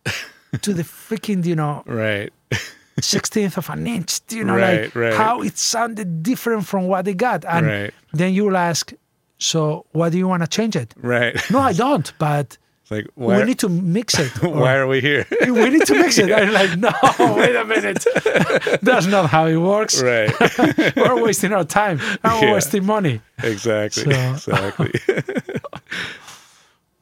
[0.63, 2.33] to the freaking, you know, Right.
[3.01, 4.21] sixteenth of an inch.
[4.31, 5.15] You know, Right, like right.
[5.15, 7.95] how it sounded different from what they got, and Right.
[8.13, 8.93] then you will ask,
[9.39, 10.95] so what do you want to change it?
[10.97, 11.35] Right.
[11.51, 12.13] No, I don't.
[12.19, 12.59] But
[12.91, 14.43] like why, we need to mix it.
[14.45, 15.27] or why are we here?
[15.43, 16.31] we need to mix it.
[16.33, 16.91] I'm like, no,
[17.37, 18.05] wait a minute.
[18.83, 20.01] That's not how it works.
[20.03, 20.31] right.
[20.97, 21.99] We're wasting our time.
[22.25, 22.53] We're Yeah.
[22.55, 23.21] wasting money.
[23.43, 24.05] Exactly.
[24.37, 24.93] So- Exactly.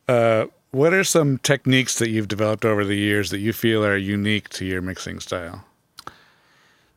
[0.08, 3.96] uh, what are some techniques that you've developed over the years that you feel are
[3.96, 5.64] unique to your mixing style?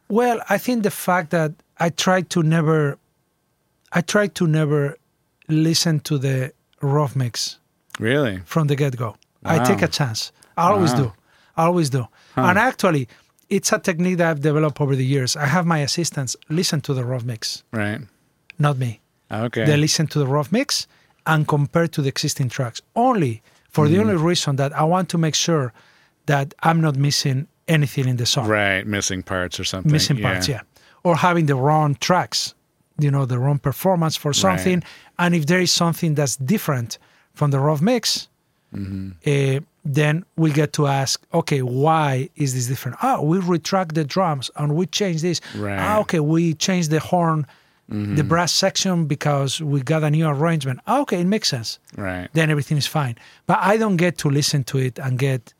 [0.09, 2.97] Well, I think the fact that I try to never
[3.91, 4.97] I try to never
[5.47, 7.57] listen to the rough mix
[7.99, 8.41] Really?
[8.45, 9.15] from the get go.
[9.43, 10.31] I take a chance.
[10.57, 10.97] I always Wow.
[10.99, 11.13] do.
[11.55, 12.07] I always do.
[12.35, 13.07] And actually,
[13.49, 15.35] it's a technique that I've developed over the years.
[15.35, 18.01] I have my assistants listen to the rough mix, Right.
[18.59, 18.99] not me.
[19.31, 19.65] Okay.
[19.65, 20.87] They listen to the rough mix
[21.25, 24.01] and compare to the existing tracks only for the hmm.
[24.01, 25.73] only reason that I want to make sure
[26.25, 28.85] that I'm not missing anything in the song, right.
[28.85, 29.91] Missing parts or something.
[29.91, 30.61] missing parts, yeah,
[31.03, 32.53] or having the wrong tracks,
[32.97, 34.83] you know, the wrong performance for something.
[35.19, 36.97] And if there is something that's different
[37.37, 38.27] from the rough mix,
[38.75, 39.09] Mm-hmm.
[39.25, 42.97] uh, then we get to ask, okay, why is this different?
[43.01, 45.39] Oh, we retract the drums and we change this.
[45.55, 45.79] Right.
[45.79, 47.47] Ah, okay, we change the horn,
[47.87, 50.81] the brass section because we got a new arrangement.
[50.85, 51.79] Ah, okay, it makes sense.
[51.95, 52.27] Right.
[52.33, 53.15] Then everything is fine.
[53.45, 55.53] But I don't get to listen to it and get,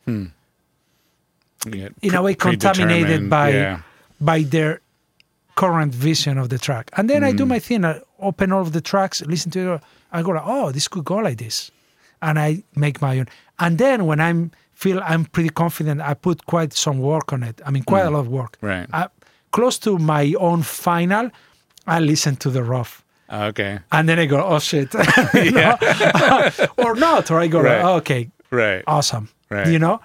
[1.65, 3.80] Yeah, in a way, contaminated by Yeah.
[4.19, 4.82] by their
[5.55, 6.91] current vision of the track.
[6.97, 7.86] And then I do my thing.
[7.86, 9.82] I open all of the tracks, listen to it.
[10.11, 11.71] I go, like, oh, this could go like this,
[12.21, 13.27] and I make my own.
[13.59, 17.61] And then when I'm feel I'm pretty confident, I put quite some work on it.
[17.65, 18.13] I mean, quite a mm.
[18.13, 18.57] lot of work.
[18.61, 18.87] Right.
[18.93, 19.07] I,
[19.51, 21.31] close to my own final,
[21.87, 23.03] I listen to the rough.
[23.29, 23.79] Ah, okay.
[23.91, 24.93] And then I go, oh shit,
[26.77, 27.83] or not, or I go, Right.
[27.83, 28.83] oh, okay, Right.
[28.87, 29.29] awesome.
[29.49, 29.67] Right.
[29.67, 29.99] You know,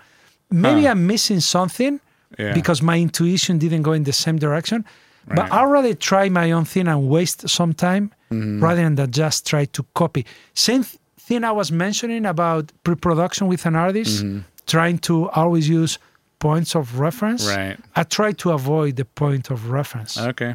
[0.50, 2.00] maybe I'm missing something
[2.38, 2.54] Yeah.
[2.54, 4.84] because my intuition didn't go in the same direction.
[5.26, 8.64] But I'd rather try my own thing and waste some time Mm-hmm.
[8.64, 10.24] rather than just try to copy.
[10.54, 14.38] Same th- thing I was mentioning about pre-production with an artist, Mm-hmm.
[14.66, 15.98] trying to always use
[16.38, 17.46] points of reference.
[17.46, 17.76] Right.
[17.94, 20.16] I try to avoid the point of reference.
[20.18, 20.54] Okay.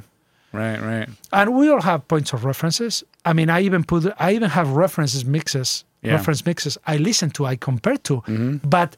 [0.54, 0.82] Right.
[0.82, 1.08] Right.
[1.32, 3.04] and we all have points of references.
[3.26, 6.14] I mean, I even put, I even have references mixes, Yeah.
[6.14, 6.78] reference mixes.
[6.88, 8.68] I listen to, I compare to, Mm-hmm.
[8.68, 8.98] but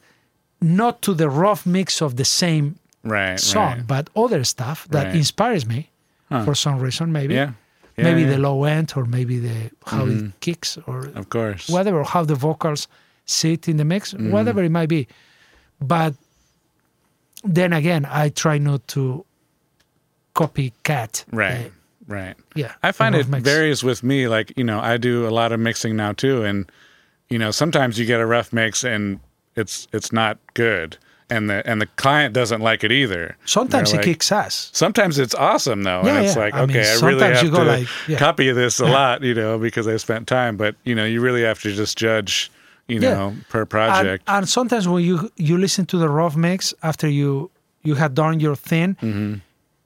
[0.62, 3.40] not to the rough mix of the same Right.
[3.40, 3.86] song, Right.
[3.86, 5.16] but other stuff that Right.
[5.16, 5.88] inspires me
[6.44, 7.12] for some reason.
[7.12, 7.52] Maybe, Yeah.
[7.96, 8.26] Yeah, maybe yeah.
[8.28, 8.42] Mm-hmm.
[8.42, 11.68] the low end, or maybe the how it kicks, or Of course.
[11.68, 12.88] whatever, how the vocals
[13.26, 14.30] sit in the mix, Mm-hmm.
[14.30, 15.06] whatever it might be.
[15.80, 16.14] But
[17.44, 19.24] then again, I try not to
[20.34, 21.24] copycat.
[21.32, 21.66] Right.
[21.66, 21.70] uh,
[22.06, 22.34] Right.
[22.54, 23.44] yeah, I find it mix.
[23.44, 24.26] varies with me.
[24.28, 26.42] Like, you know, I do a lot of mixing now too.
[26.44, 26.70] And,
[27.28, 29.20] you know, sometimes you get a rough mix and
[29.56, 30.96] it's it's not good.
[31.30, 33.36] And the and the client doesn't like it either.
[33.44, 34.70] Sometimes They're it kicks ass.
[34.72, 36.42] Sometimes it's awesome though, Yeah, and it's yeah.
[36.44, 38.18] like, I mean, okay, I really sometimes have you go to like, yeah.
[38.18, 40.56] copy this a lot, you know, because I spent time.
[40.56, 42.50] But you know, you really have to just judge,
[42.88, 44.24] you know, per project.
[44.26, 47.50] and sometimes when you you listen to the rough mix after you
[47.82, 49.34] you had done your thing, Mm-hmm.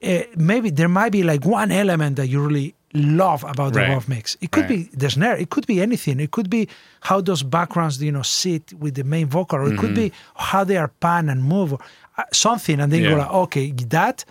[0.03, 3.91] eh, maybe there might be like one element that you really love about the Right.
[3.91, 4.37] rough mix.
[4.41, 4.91] It could Right.
[4.91, 5.37] be the snare.
[5.37, 6.21] It could be anything.
[6.21, 6.69] It could be
[7.01, 10.63] how those backgrounds you know sit with the main vocal, or it could be how
[10.65, 11.79] they are pan and move, or
[12.19, 12.79] uh, something.
[12.81, 13.21] And then you go Mm-hmm.
[13.21, 14.25] Like, okay, that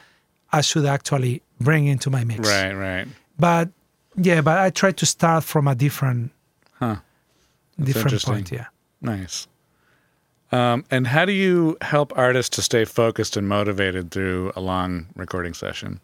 [0.53, 2.47] I should actually bring into my mix.
[2.47, 3.07] right, right.
[3.37, 3.69] But
[4.15, 6.31] yeah, but I try to start from a different
[6.79, 6.97] Huh.
[7.81, 8.51] different point.
[8.51, 8.67] Yeah.
[9.01, 9.47] Nice.
[10.51, 15.07] Um, and how do you help artists to stay focused and motivated through a long
[15.15, 15.99] recording session?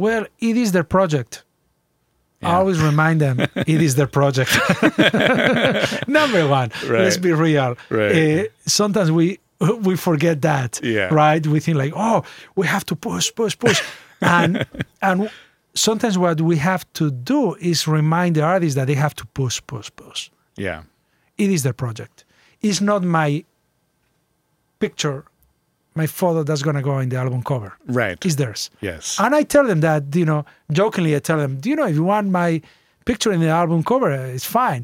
[0.00, 1.44] Well, it is their project.
[2.42, 4.50] I always remind them it is their project.
[6.08, 7.76] Number one, let's be real.
[7.90, 8.16] Right.
[8.16, 9.38] Uh, sometimes we
[9.82, 10.80] we forget that.
[10.82, 11.12] Yeah.
[11.12, 11.46] Right.
[11.46, 12.24] We think like, oh,
[12.56, 13.82] we have to push, push, push,
[14.22, 14.64] and
[15.02, 15.30] and
[15.74, 19.60] sometimes what we have to do is remind the artists that they have to push,
[19.66, 20.30] push, push.
[20.56, 20.84] Yeah.
[21.36, 22.24] It is their project.
[22.62, 23.44] It's not my
[24.78, 25.24] picture,
[26.02, 27.70] my photo that's gonna go in the album cover.
[28.00, 28.18] Right.
[28.26, 28.62] It's theirs.
[28.88, 29.04] yes.
[29.22, 30.40] And I tell them that, you know,
[30.78, 32.50] jokingly, I tell them, do you know, if you want my
[33.10, 34.82] picture in the album cover, uh, it's fine.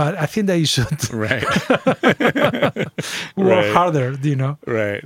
[0.00, 1.44] But I think that you should right.
[3.36, 3.72] work Right.
[3.78, 4.54] harder, you know.
[4.66, 5.04] right.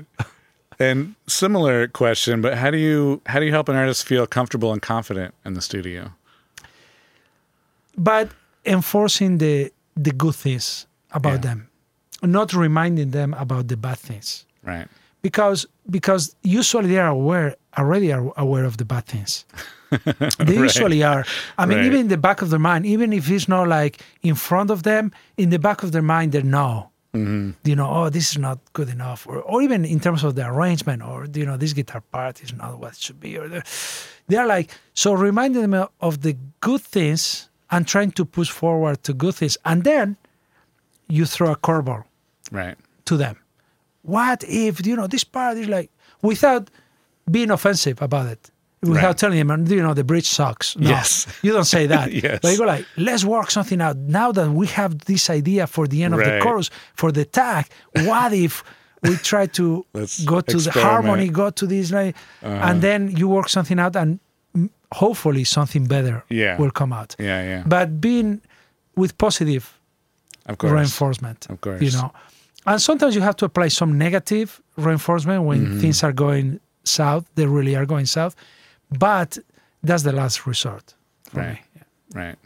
[0.78, 4.70] And similar question, but how do you how do you help an artist feel comfortable
[4.72, 6.02] and confident in the studio?
[7.96, 8.30] But
[8.64, 9.70] enforcing the
[10.04, 11.48] the good things about Yeah.
[11.48, 11.68] them,
[12.22, 14.46] not reminding them about the bad things.
[14.66, 14.88] Right.
[15.22, 19.44] Because because usually they are aware already are aware of the bad things.
[20.38, 21.24] they usually are.
[21.58, 21.86] I mean, Right.
[21.86, 24.82] even in the back of their mind, even if it's not like in front of
[24.82, 26.90] them, in the back of their mind, they know.
[27.12, 27.50] Mm-hmm.
[27.64, 30.46] You know, oh, this is not good enough, or, or even in terms of the
[30.46, 33.64] arrangement, or you know, this guitar part is not what it should be, or they're,
[34.28, 39.12] they're like so reminding them of the good things and trying to push forward to
[39.12, 40.16] good things, and then
[41.08, 42.04] you throw a curveball
[42.52, 42.76] Right.
[43.06, 43.36] to them.
[44.03, 45.90] What if you know this part is like
[46.22, 46.70] without
[47.30, 48.51] being offensive about it,
[48.82, 49.18] without Right.
[49.18, 50.76] telling them, you know, the bridge sucks.
[50.76, 51.26] No, Yes.
[51.42, 52.11] you don't say that.
[52.24, 52.38] Yes.
[52.42, 53.96] But you go like, let's work something out.
[53.96, 56.42] Now that we have this idea for the end of the Right.
[56.42, 57.66] chorus for the tag,
[58.07, 58.64] what if
[59.03, 59.84] we try to
[60.26, 60.66] go to the experiment.
[60.68, 60.80] Uh-huh.
[60.80, 64.18] harmony, go to this like, and then you work something out and
[64.92, 66.57] hopefully something better Yeah.
[66.59, 67.14] will come out.
[67.18, 67.62] Yeah, yeah.
[67.66, 68.40] But being
[68.96, 69.78] with positive
[70.46, 70.72] of course.
[70.72, 71.80] reinforcement, Of course.
[71.82, 72.12] you know,
[72.66, 75.80] and sometimes you have to apply some negative reinforcement when Mm-hmm.
[75.80, 77.24] things are going south.
[77.34, 78.34] They really are going south,
[78.98, 79.38] but
[79.82, 80.94] that's the last resort
[81.32, 81.61] Right.
[81.74, 81.82] me.
[82.14, 82.36] Right.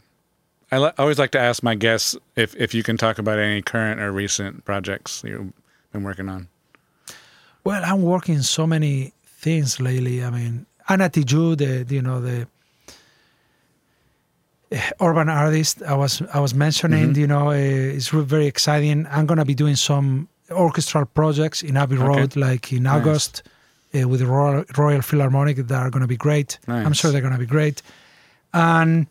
[0.71, 3.99] I always like to ask my guests if, if you can talk about any current
[4.01, 5.53] or recent projects you've
[5.93, 6.47] been working on.
[7.63, 10.23] Well, I'm working so many things lately.
[10.23, 12.47] I mean, Ana Tijoux, the you know the
[14.99, 17.19] urban artist I was I was mentioning, Mm-hmm.
[17.21, 19.07] you know, uh, it's very exciting.
[19.11, 22.05] I'm gonna be doing some orchestral projects in Abbey Okay.
[22.05, 23.43] Road, like in August,
[23.93, 26.59] uh, with the Royal, Royal Philharmonic that are gonna be great.
[26.67, 27.81] I'm sure they're gonna be great,
[28.53, 29.07] and.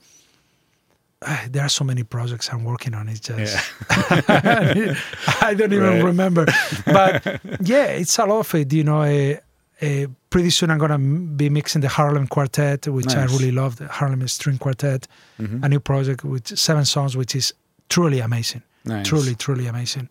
[1.27, 3.09] uh, there are so many projects I'm working on.
[3.09, 3.57] It's just
[3.89, 6.05] I don't even Right.
[6.05, 6.45] remember.
[6.85, 8.71] But yeah, it's a lot of it.
[8.73, 9.37] You know, uh,
[9.85, 13.77] uh, pretty soon I'm gonna m- be mixing the Harlem Quartet, which I really love.
[13.77, 15.07] The Harlem String Quartet,
[15.39, 17.53] a new project with seven songs, which is
[17.89, 18.63] truly amazing.
[18.85, 19.07] Nice.
[19.09, 20.09] Truly, truly amazing.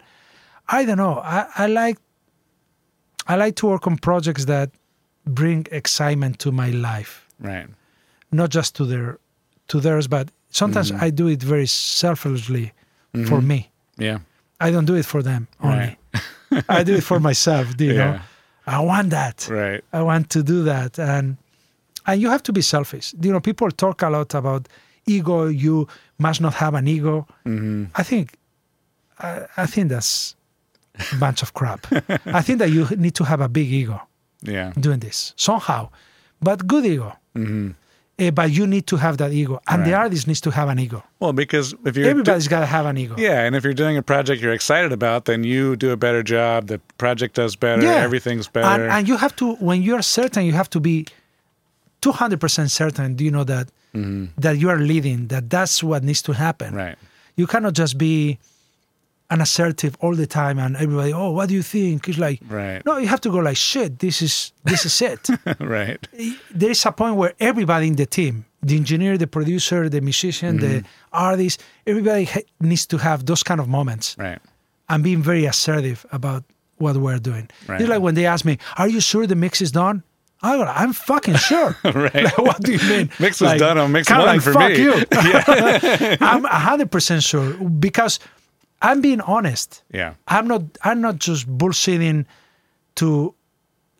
[0.67, 1.19] I don't know.
[1.19, 1.97] I, I like
[3.27, 4.69] I like to work on projects that
[5.25, 7.67] bring excitement to my life, Right.
[8.31, 9.17] not just to their
[9.67, 11.03] to theirs, but sometimes Mm-hmm.
[11.05, 12.71] I do it very selflessly
[13.27, 13.69] for me.
[13.97, 14.19] Yeah.
[14.59, 15.97] I don't do it for them only.
[16.69, 17.75] I do it for myself.
[17.77, 18.19] Do you know?
[18.67, 19.47] I want that.
[19.49, 19.83] Right.
[19.91, 21.37] I want to do that, and
[22.05, 23.13] and you have to be selfish.
[23.21, 24.67] You know, people talk a lot about
[25.05, 25.47] ego.
[25.47, 25.87] You
[26.17, 27.27] must not have an ego.
[27.45, 27.85] Mm-hmm.
[27.95, 28.37] I think,
[29.19, 30.35] I, I think that's
[31.11, 31.87] a bunch of crap.
[32.25, 34.01] I think that you need to have a big ego
[34.41, 34.71] Yeah.
[34.79, 35.89] doing this somehow,
[36.41, 37.15] but good ego.
[37.35, 37.71] Mm-hmm.
[38.19, 40.77] Eh, but you need to have that ego, and the artist needs to have an
[40.77, 41.03] ego.
[41.19, 43.15] Well, because if you're do- Everybody's got to have an ego.
[43.17, 46.21] yeah, and if you're doing a project you're excited about, then you do a better
[46.21, 46.67] job.
[46.67, 47.81] The project does better.
[47.81, 48.03] Yeah.
[48.05, 48.83] Everything's better.
[48.83, 51.07] And, and you have to, when you're certain, you have to be
[52.03, 53.69] 200% certain, Do you know, that
[54.37, 56.69] that you are leading, that that's what needs to happen.
[56.69, 56.77] Mm-hmm.
[56.77, 56.97] right.
[57.35, 58.39] You cannot just be
[59.33, 62.07] an assertive all the time and everybody, oh, what do you think?
[62.09, 62.81] It's like, Right.
[62.85, 64.33] no, you have to go like, shit, this is
[64.69, 65.23] this is it.
[65.77, 66.01] right.
[66.61, 70.51] there is a point where everybody in the team, the engineer, the producer, the musician,
[70.65, 70.87] the Mm-hmm.
[71.29, 71.55] artist,
[71.91, 74.39] everybody ha- needs to have those kind of moments Right.
[74.89, 76.43] and being very assertive about
[76.83, 77.45] what we're doing.
[77.67, 77.79] Right.
[77.81, 79.97] It's like when they ask me, "Are you sure the mix is done?"
[80.45, 81.69] I go, "I'm fucking sure."
[82.05, 82.23] Right.
[82.27, 83.05] Like, what do you mean?
[83.25, 84.93] Mix was done on mix one like, for Fuck me." you.
[86.31, 87.53] I'm hundred percent sure
[87.87, 88.19] because
[88.83, 89.81] I'm being honest.
[89.93, 90.13] Yeah.
[90.27, 90.61] I'm not.
[90.83, 92.25] I'm not just bullshitting
[92.95, 93.33] to,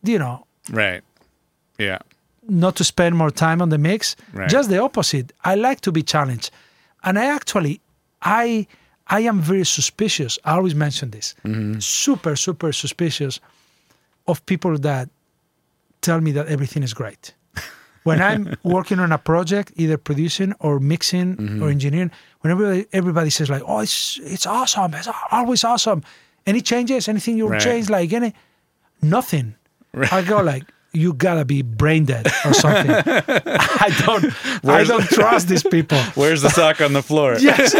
[0.02, 1.02] you know, Right.
[1.78, 1.98] Yeah.
[2.48, 4.14] not to spend more time on the mix.
[4.32, 4.48] Right.
[4.48, 5.32] Just the opposite.
[5.44, 6.50] I like to be challenged,
[7.02, 7.80] and I actually,
[8.22, 8.66] I,
[9.08, 10.38] I am very suspicious.
[10.44, 11.34] I always mention this.
[11.44, 11.80] Mm-hmm.
[11.80, 13.40] Super, super suspicious
[14.26, 15.08] of people that
[16.02, 17.34] tell me that everything is great.
[18.04, 21.62] When I'm working on a project, either producing or mixing Mm-hmm.
[21.62, 24.94] or engineering, when everybody, everybody says like, "Oh, it's it's awesome!
[24.94, 26.02] It's always awesome."
[26.46, 27.08] Any changes?
[27.08, 27.60] Anything you Right.
[27.60, 27.88] change?
[27.90, 28.32] Like any?
[29.02, 29.54] Nothing.
[30.12, 32.90] I go like, you gotta be brain dead or something.
[32.96, 34.24] I don't,
[34.68, 35.98] I don't trust these people.
[36.14, 37.36] Where's the sock on the floor?
[37.38, 37.74] Yes,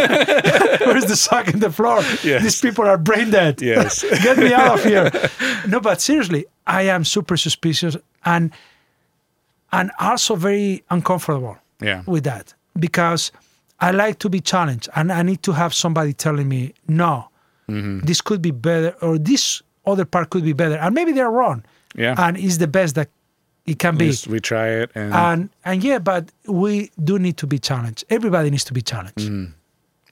[0.85, 2.01] where's the sock on the floor?
[2.23, 2.41] Yes.
[2.43, 3.61] These people are brain dead.
[3.61, 4.03] Yes.
[4.23, 5.11] Get me out of here.
[5.67, 8.51] No, but seriously, I am super suspicious and
[9.77, 12.01] and also very uncomfortable Yeah.
[12.05, 13.31] with that because
[13.87, 17.13] I like to be challenged and I need to have somebody telling me, no,
[17.67, 18.05] Mm-hmm.
[18.05, 20.77] this could be better or this other part could be better.
[20.83, 21.63] And maybe they're wrong.
[21.95, 22.13] Yeah.
[22.17, 23.09] And it's the best that
[23.65, 24.13] it can At be.
[24.29, 28.03] we try it and And and yeah, but we do need to be challenged.
[28.09, 29.17] Everybody needs to be challenged.
[29.29, 29.51] Mm-hmm.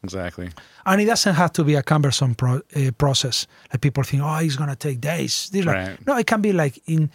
[0.04, 0.50] exactly.
[0.86, 3.48] And it doesn't have to be a cumbersome pro, uh, process.
[3.72, 5.50] Like people think, oh, it's gonna take days.
[5.54, 6.08] Like, Right.
[6.08, 7.10] No, it can be like in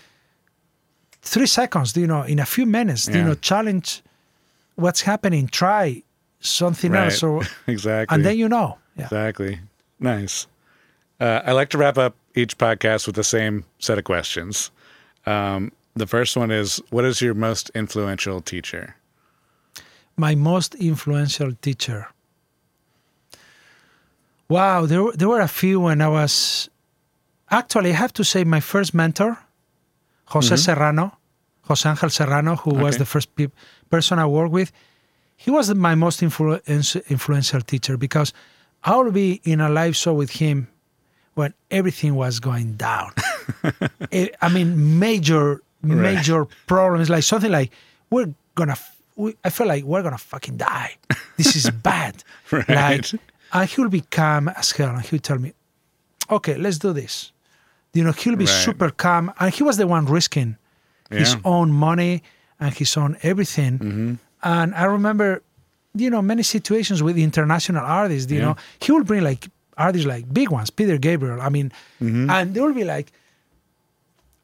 [1.22, 1.96] three seconds.
[1.96, 3.08] You know, in a few minutes.
[3.08, 4.02] You know, challenge
[4.76, 5.48] what's happening.
[5.48, 6.02] Try
[6.40, 7.04] something Right.
[7.12, 8.14] else, or exactly.
[8.14, 8.78] and then you know.
[8.96, 9.04] Yeah.
[9.04, 9.60] Exactly.
[10.00, 10.46] Nice.
[11.20, 14.70] Uh, I like to wrap up each podcast with the same set of questions.
[15.26, 18.94] Um, the first one is What is your most influential teacher?
[20.16, 22.06] My most influential teacher.
[24.48, 26.68] Wow, there were- there were a few when I was.
[27.50, 29.38] Actually, I have to say my first mentor,
[30.32, 31.16] Jose Serrano,
[31.62, 33.48] Jose Angel Serrano, who was the first pe-
[33.90, 34.72] person I worked with.
[35.36, 36.60] He was my most influ-
[37.08, 38.32] influential teacher because
[38.84, 40.68] I would be in a live show with him
[41.34, 43.12] when everything was going down.
[44.12, 47.70] Eh, I mean, major, major problems, like something like
[48.10, 48.72] we're gonna.
[48.72, 50.96] f- We, I feel like we're gonna fucking die.
[51.36, 52.22] This is bad.
[52.52, 52.68] Right.
[52.68, 53.04] Like,
[53.52, 55.52] and he would be calm as hell, and he would tell me,
[56.30, 57.32] "Okay, let's do this."
[57.94, 58.64] You know, he'll be Right.
[58.64, 60.56] super calm, and he was the one risking
[61.10, 62.22] his own money
[62.60, 63.78] and his own everything.
[63.78, 64.14] Mm-hmm.
[64.42, 65.42] And I remember,
[65.94, 68.30] you know, many situations with international artists.
[68.30, 68.44] You Yeah.
[68.46, 71.40] know, he will bring like artists like big ones, Peter Gabriel.
[71.40, 71.72] I mean,
[72.02, 72.28] Mm-hmm.
[72.30, 73.10] and there will be like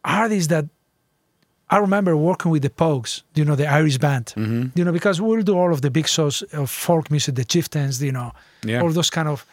[0.05, 0.65] artists that
[1.71, 4.79] I remember working with the Pogues, you know, the Irish band, Mm-hmm.
[4.79, 8.03] you know, because we'll do all of the big shows of folk music, the Chieftains,
[8.03, 8.33] you know,
[8.65, 8.81] Yeah.
[8.83, 9.47] all those kind of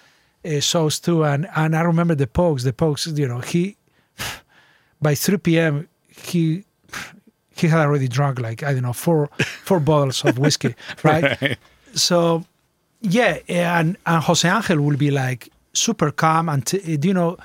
[0.46, 1.24] uh, shows too.
[1.26, 3.76] And and I remember the Pogues, the Pogues, you know, he
[5.02, 5.88] by 3 p.m.
[6.10, 6.64] he
[7.56, 9.30] he had already drunk like I don't know four
[9.64, 11.42] four bottles of whiskey, right?
[11.42, 11.58] Right.
[11.94, 12.46] So
[13.02, 17.38] yeah, and and Jose Angel will be like super calm and t- you know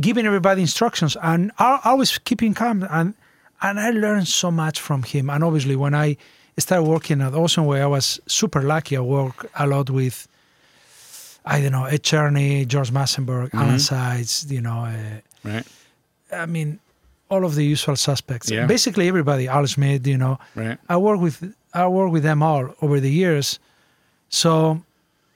[0.00, 3.14] giving everybody instructions and al- always keeping calm and
[3.62, 5.30] and I learned so much from him.
[5.30, 6.16] And obviously, when I
[6.58, 8.96] started working at Ocean Way, I was super lucky.
[8.96, 10.26] I worked a lot with
[11.44, 14.84] I don't know Ed Cherney, George Massenburg, Allen Sides, you know.
[14.84, 15.66] Uh, Right.
[16.32, 16.78] I mean,
[17.30, 18.50] all of the usual suspects.
[18.50, 18.66] Yeah.
[18.66, 19.48] Basically, everybody.
[19.48, 20.38] Al Schmitt, you know.
[20.54, 20.78] Right.
[20.88, 23.58] I work with I work with them all over the years.
[24.28, 24.82] So,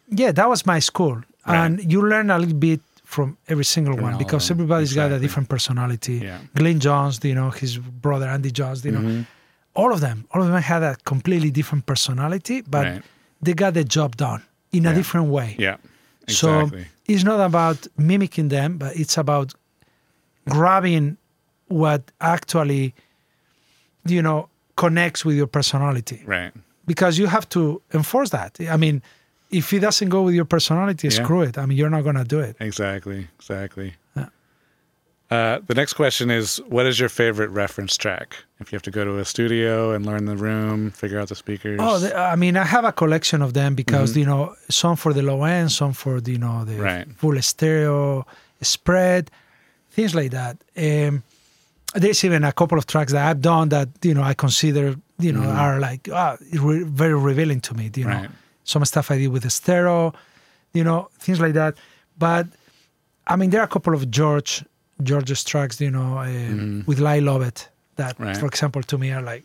[0.08, 1.16] yeah, that was my school,
[1.46, 1.56] Right.
[1.64, 4.56] and you learn a little bit from every single From one because them.
[4.56, 6.16] everybody's got a different personality.
[6.24, 6.38] Yeah.
[6.54, 9.26] Glyn Johns, you know, his brother Andy Johns, you know, Mhm.
[9.74, 13.02] all of them, all of them had a completely different personality, but Right.
[13.40, 14.42] they got the job done
[14.72, 15.54] in a different way.
[15.58, 15.76] Yeah.
[16.28, 16.82] Exactly.
[16.82, 19.54] So it's not about mimicking them, but it's about
[20.48, 21.16] grabbing
[21.68, 22.94] what actually,
[24.06, 26.22] you know, connects with your personality.
[26.26, 26.52] right.
[26.86, 28.56] Because you have to enforce that.
[28.70, 29.02] I mean,
[29.50, 31.24] if it doesn't go with your personality, Yeah.
[31.24, 31.58] screw it.
[31.58, 32.54] I mean, you're not going to do it.
[32.60, 33.26] Exactly.
[33.40, 33.94] Exactly.
[34.16, 34.26] Yeah.
[35.28, 38.36] Uh, the next question is What is your favorite reference track?
[38.60, 41.34] If you have to go to a studio and learn the room, figure out the
[41.34, 41.80] speakers.
[41.82, 45.12] Oh, the, I mean, I have a collection of them because you know, some for
[45.12, 47.08] the low end, some for the, you know the Right.
[47.16, 48.24] full stereo
[48.62, 49.30] spread,
[49.96, 50.54] things like that.
[50.86, 51.22] Um,
[51.94, 54.84] there's even a couple of tracks that I've done that you know I consider
[55.26, 56.36] you know are like ah,
[56.68, 57.90] re- very revealing to me.
[58.00, 58.30] You know, Right.
[58.72, 60.12] some stuff I did with Estero,
[60.78, 61.72] you know, things like that.
[62.18, 62.46] But
[63.26, 64.52] I mean, there are a couple of George
[65.08, 68.36] George's tracks, you know, uh, with Lyle Lovett that, Right.
[68.36, 69.44] for example, to me are like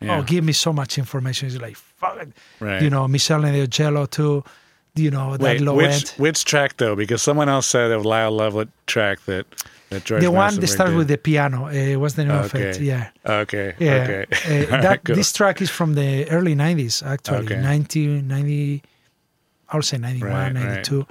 [0.00, 0.18] Yeah.
[0.18, 1.42] oh, give me so much information.
[1.48, 2.28] It's like, fuck it.
[2.60, 2.82] Right.
[2.82, 4.42] You know, Michelle and Jello too,
[5.04, 6.08] you know, that Wait, low which end.
[6.24, 6.96] which track though?
[6.96, 9.46] Because someone else said a Lyle Lovett track that
[10.00, 11.66] The one that starts with the piano.
[11.66, 12.80] Uh, what's the name of it?
[12.80, 13.10] Yeah.
[13.24, 13.74] Okay.
[13.78, 13.94] Yeah.
[14.02, 14.26] Okay.
[14.70, 15.16] Uh, that, cool.
[15.16, 17.44] This track is from the early 90s, actually.
[17.46, 17.60] Okay.
[17.60, 18.82] 90, 90,
[19.68, 20.54] I would say 91, Right, right.
[20.54, 21.06] 92.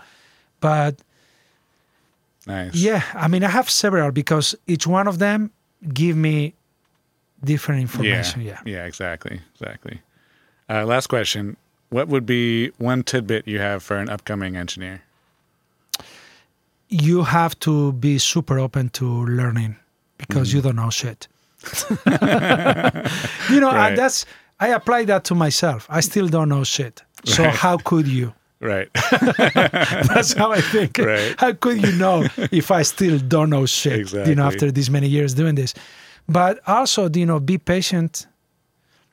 [0.59, 0.95] But
[2.47, 2.75] nice.
[2.75, 5.51] yeah, I mean, I have several because each one of them
[5.93, 6.53] give me
[7.43, 7.83] different Yeah.
[7.83, 8.41] information.
[8.41, 8.59] Yeah.
[8.65, 8.85] Yeah.
[8.85, 9.41] Exactly.
[9.59, 10.01] Exactly.
[10.69, 11.57] Uh, last question.
[11.89, 15.01] What would be one tidbit you have for an upcoming engineer?
[16.91, 19.75] You have to be super open to learning
[20.17, 20.57] because Mm-hmm.
[20.57, 21.27] you don't know shit.
[23.49, 23.95] you know, Right.
[23.95, 24.25] that's,
[24.59, 25.87] I apply that to myself.
[25.89, 27.01] I still don't know shit.
[27.25, 27.53] So Right.
[27.55, 28.33] how could you?
[28.59, 28.89] Right.
[30.13, 30.97] That's how I think.
[30.99, 31.33] Right.
[31.39, 33.99] How could you know if I still don't know shit?
[33.99, 34.29] Exactly.
[34.29, 35.73] You know, after these many years doing this.
[36.29, 38.27] But also, you know, be patient.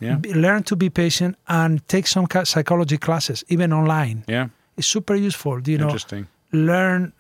[0.00, 0.16] Yeah.
[0.16, 4.24] Be- learn to be patient and take some psychology classes, even online.
[4.28, 4.48] Yeah.
[4.76, 5.60] It's super useful.
[5.66, 6.26] You know, Interesting.
[6.52, 7.12] learn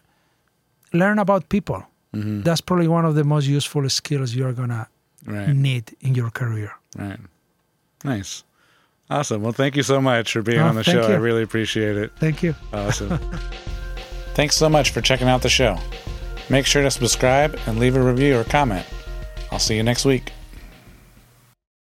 [0.92, 1.82] learn about people.
[2.14, 2.42] Mm-hmm.
[2.42, 4.88] That's probably one of the most useful skills you're gonna
[5.26, 5.48] Right.
[5.54, 6.70] need in your career.
[6.96, 7.18] Right.
[8.04, 8.44] Nice.
[9.10, 9.42] Awesome.
[9.42, 11.02] Well, thank you so much for being Oh, on the show.
[11.02, 12.12] I really appreciate it.
[12.18, 12.54] Thank you.
[12.72, 13.18] Awesome.
[14.34, 15.76] Thanks so much for checking out the show.
[16.48, 18.86] Make sure to subscribe and leave a review or comment.
[19.50, 20.32] I'll see you next week.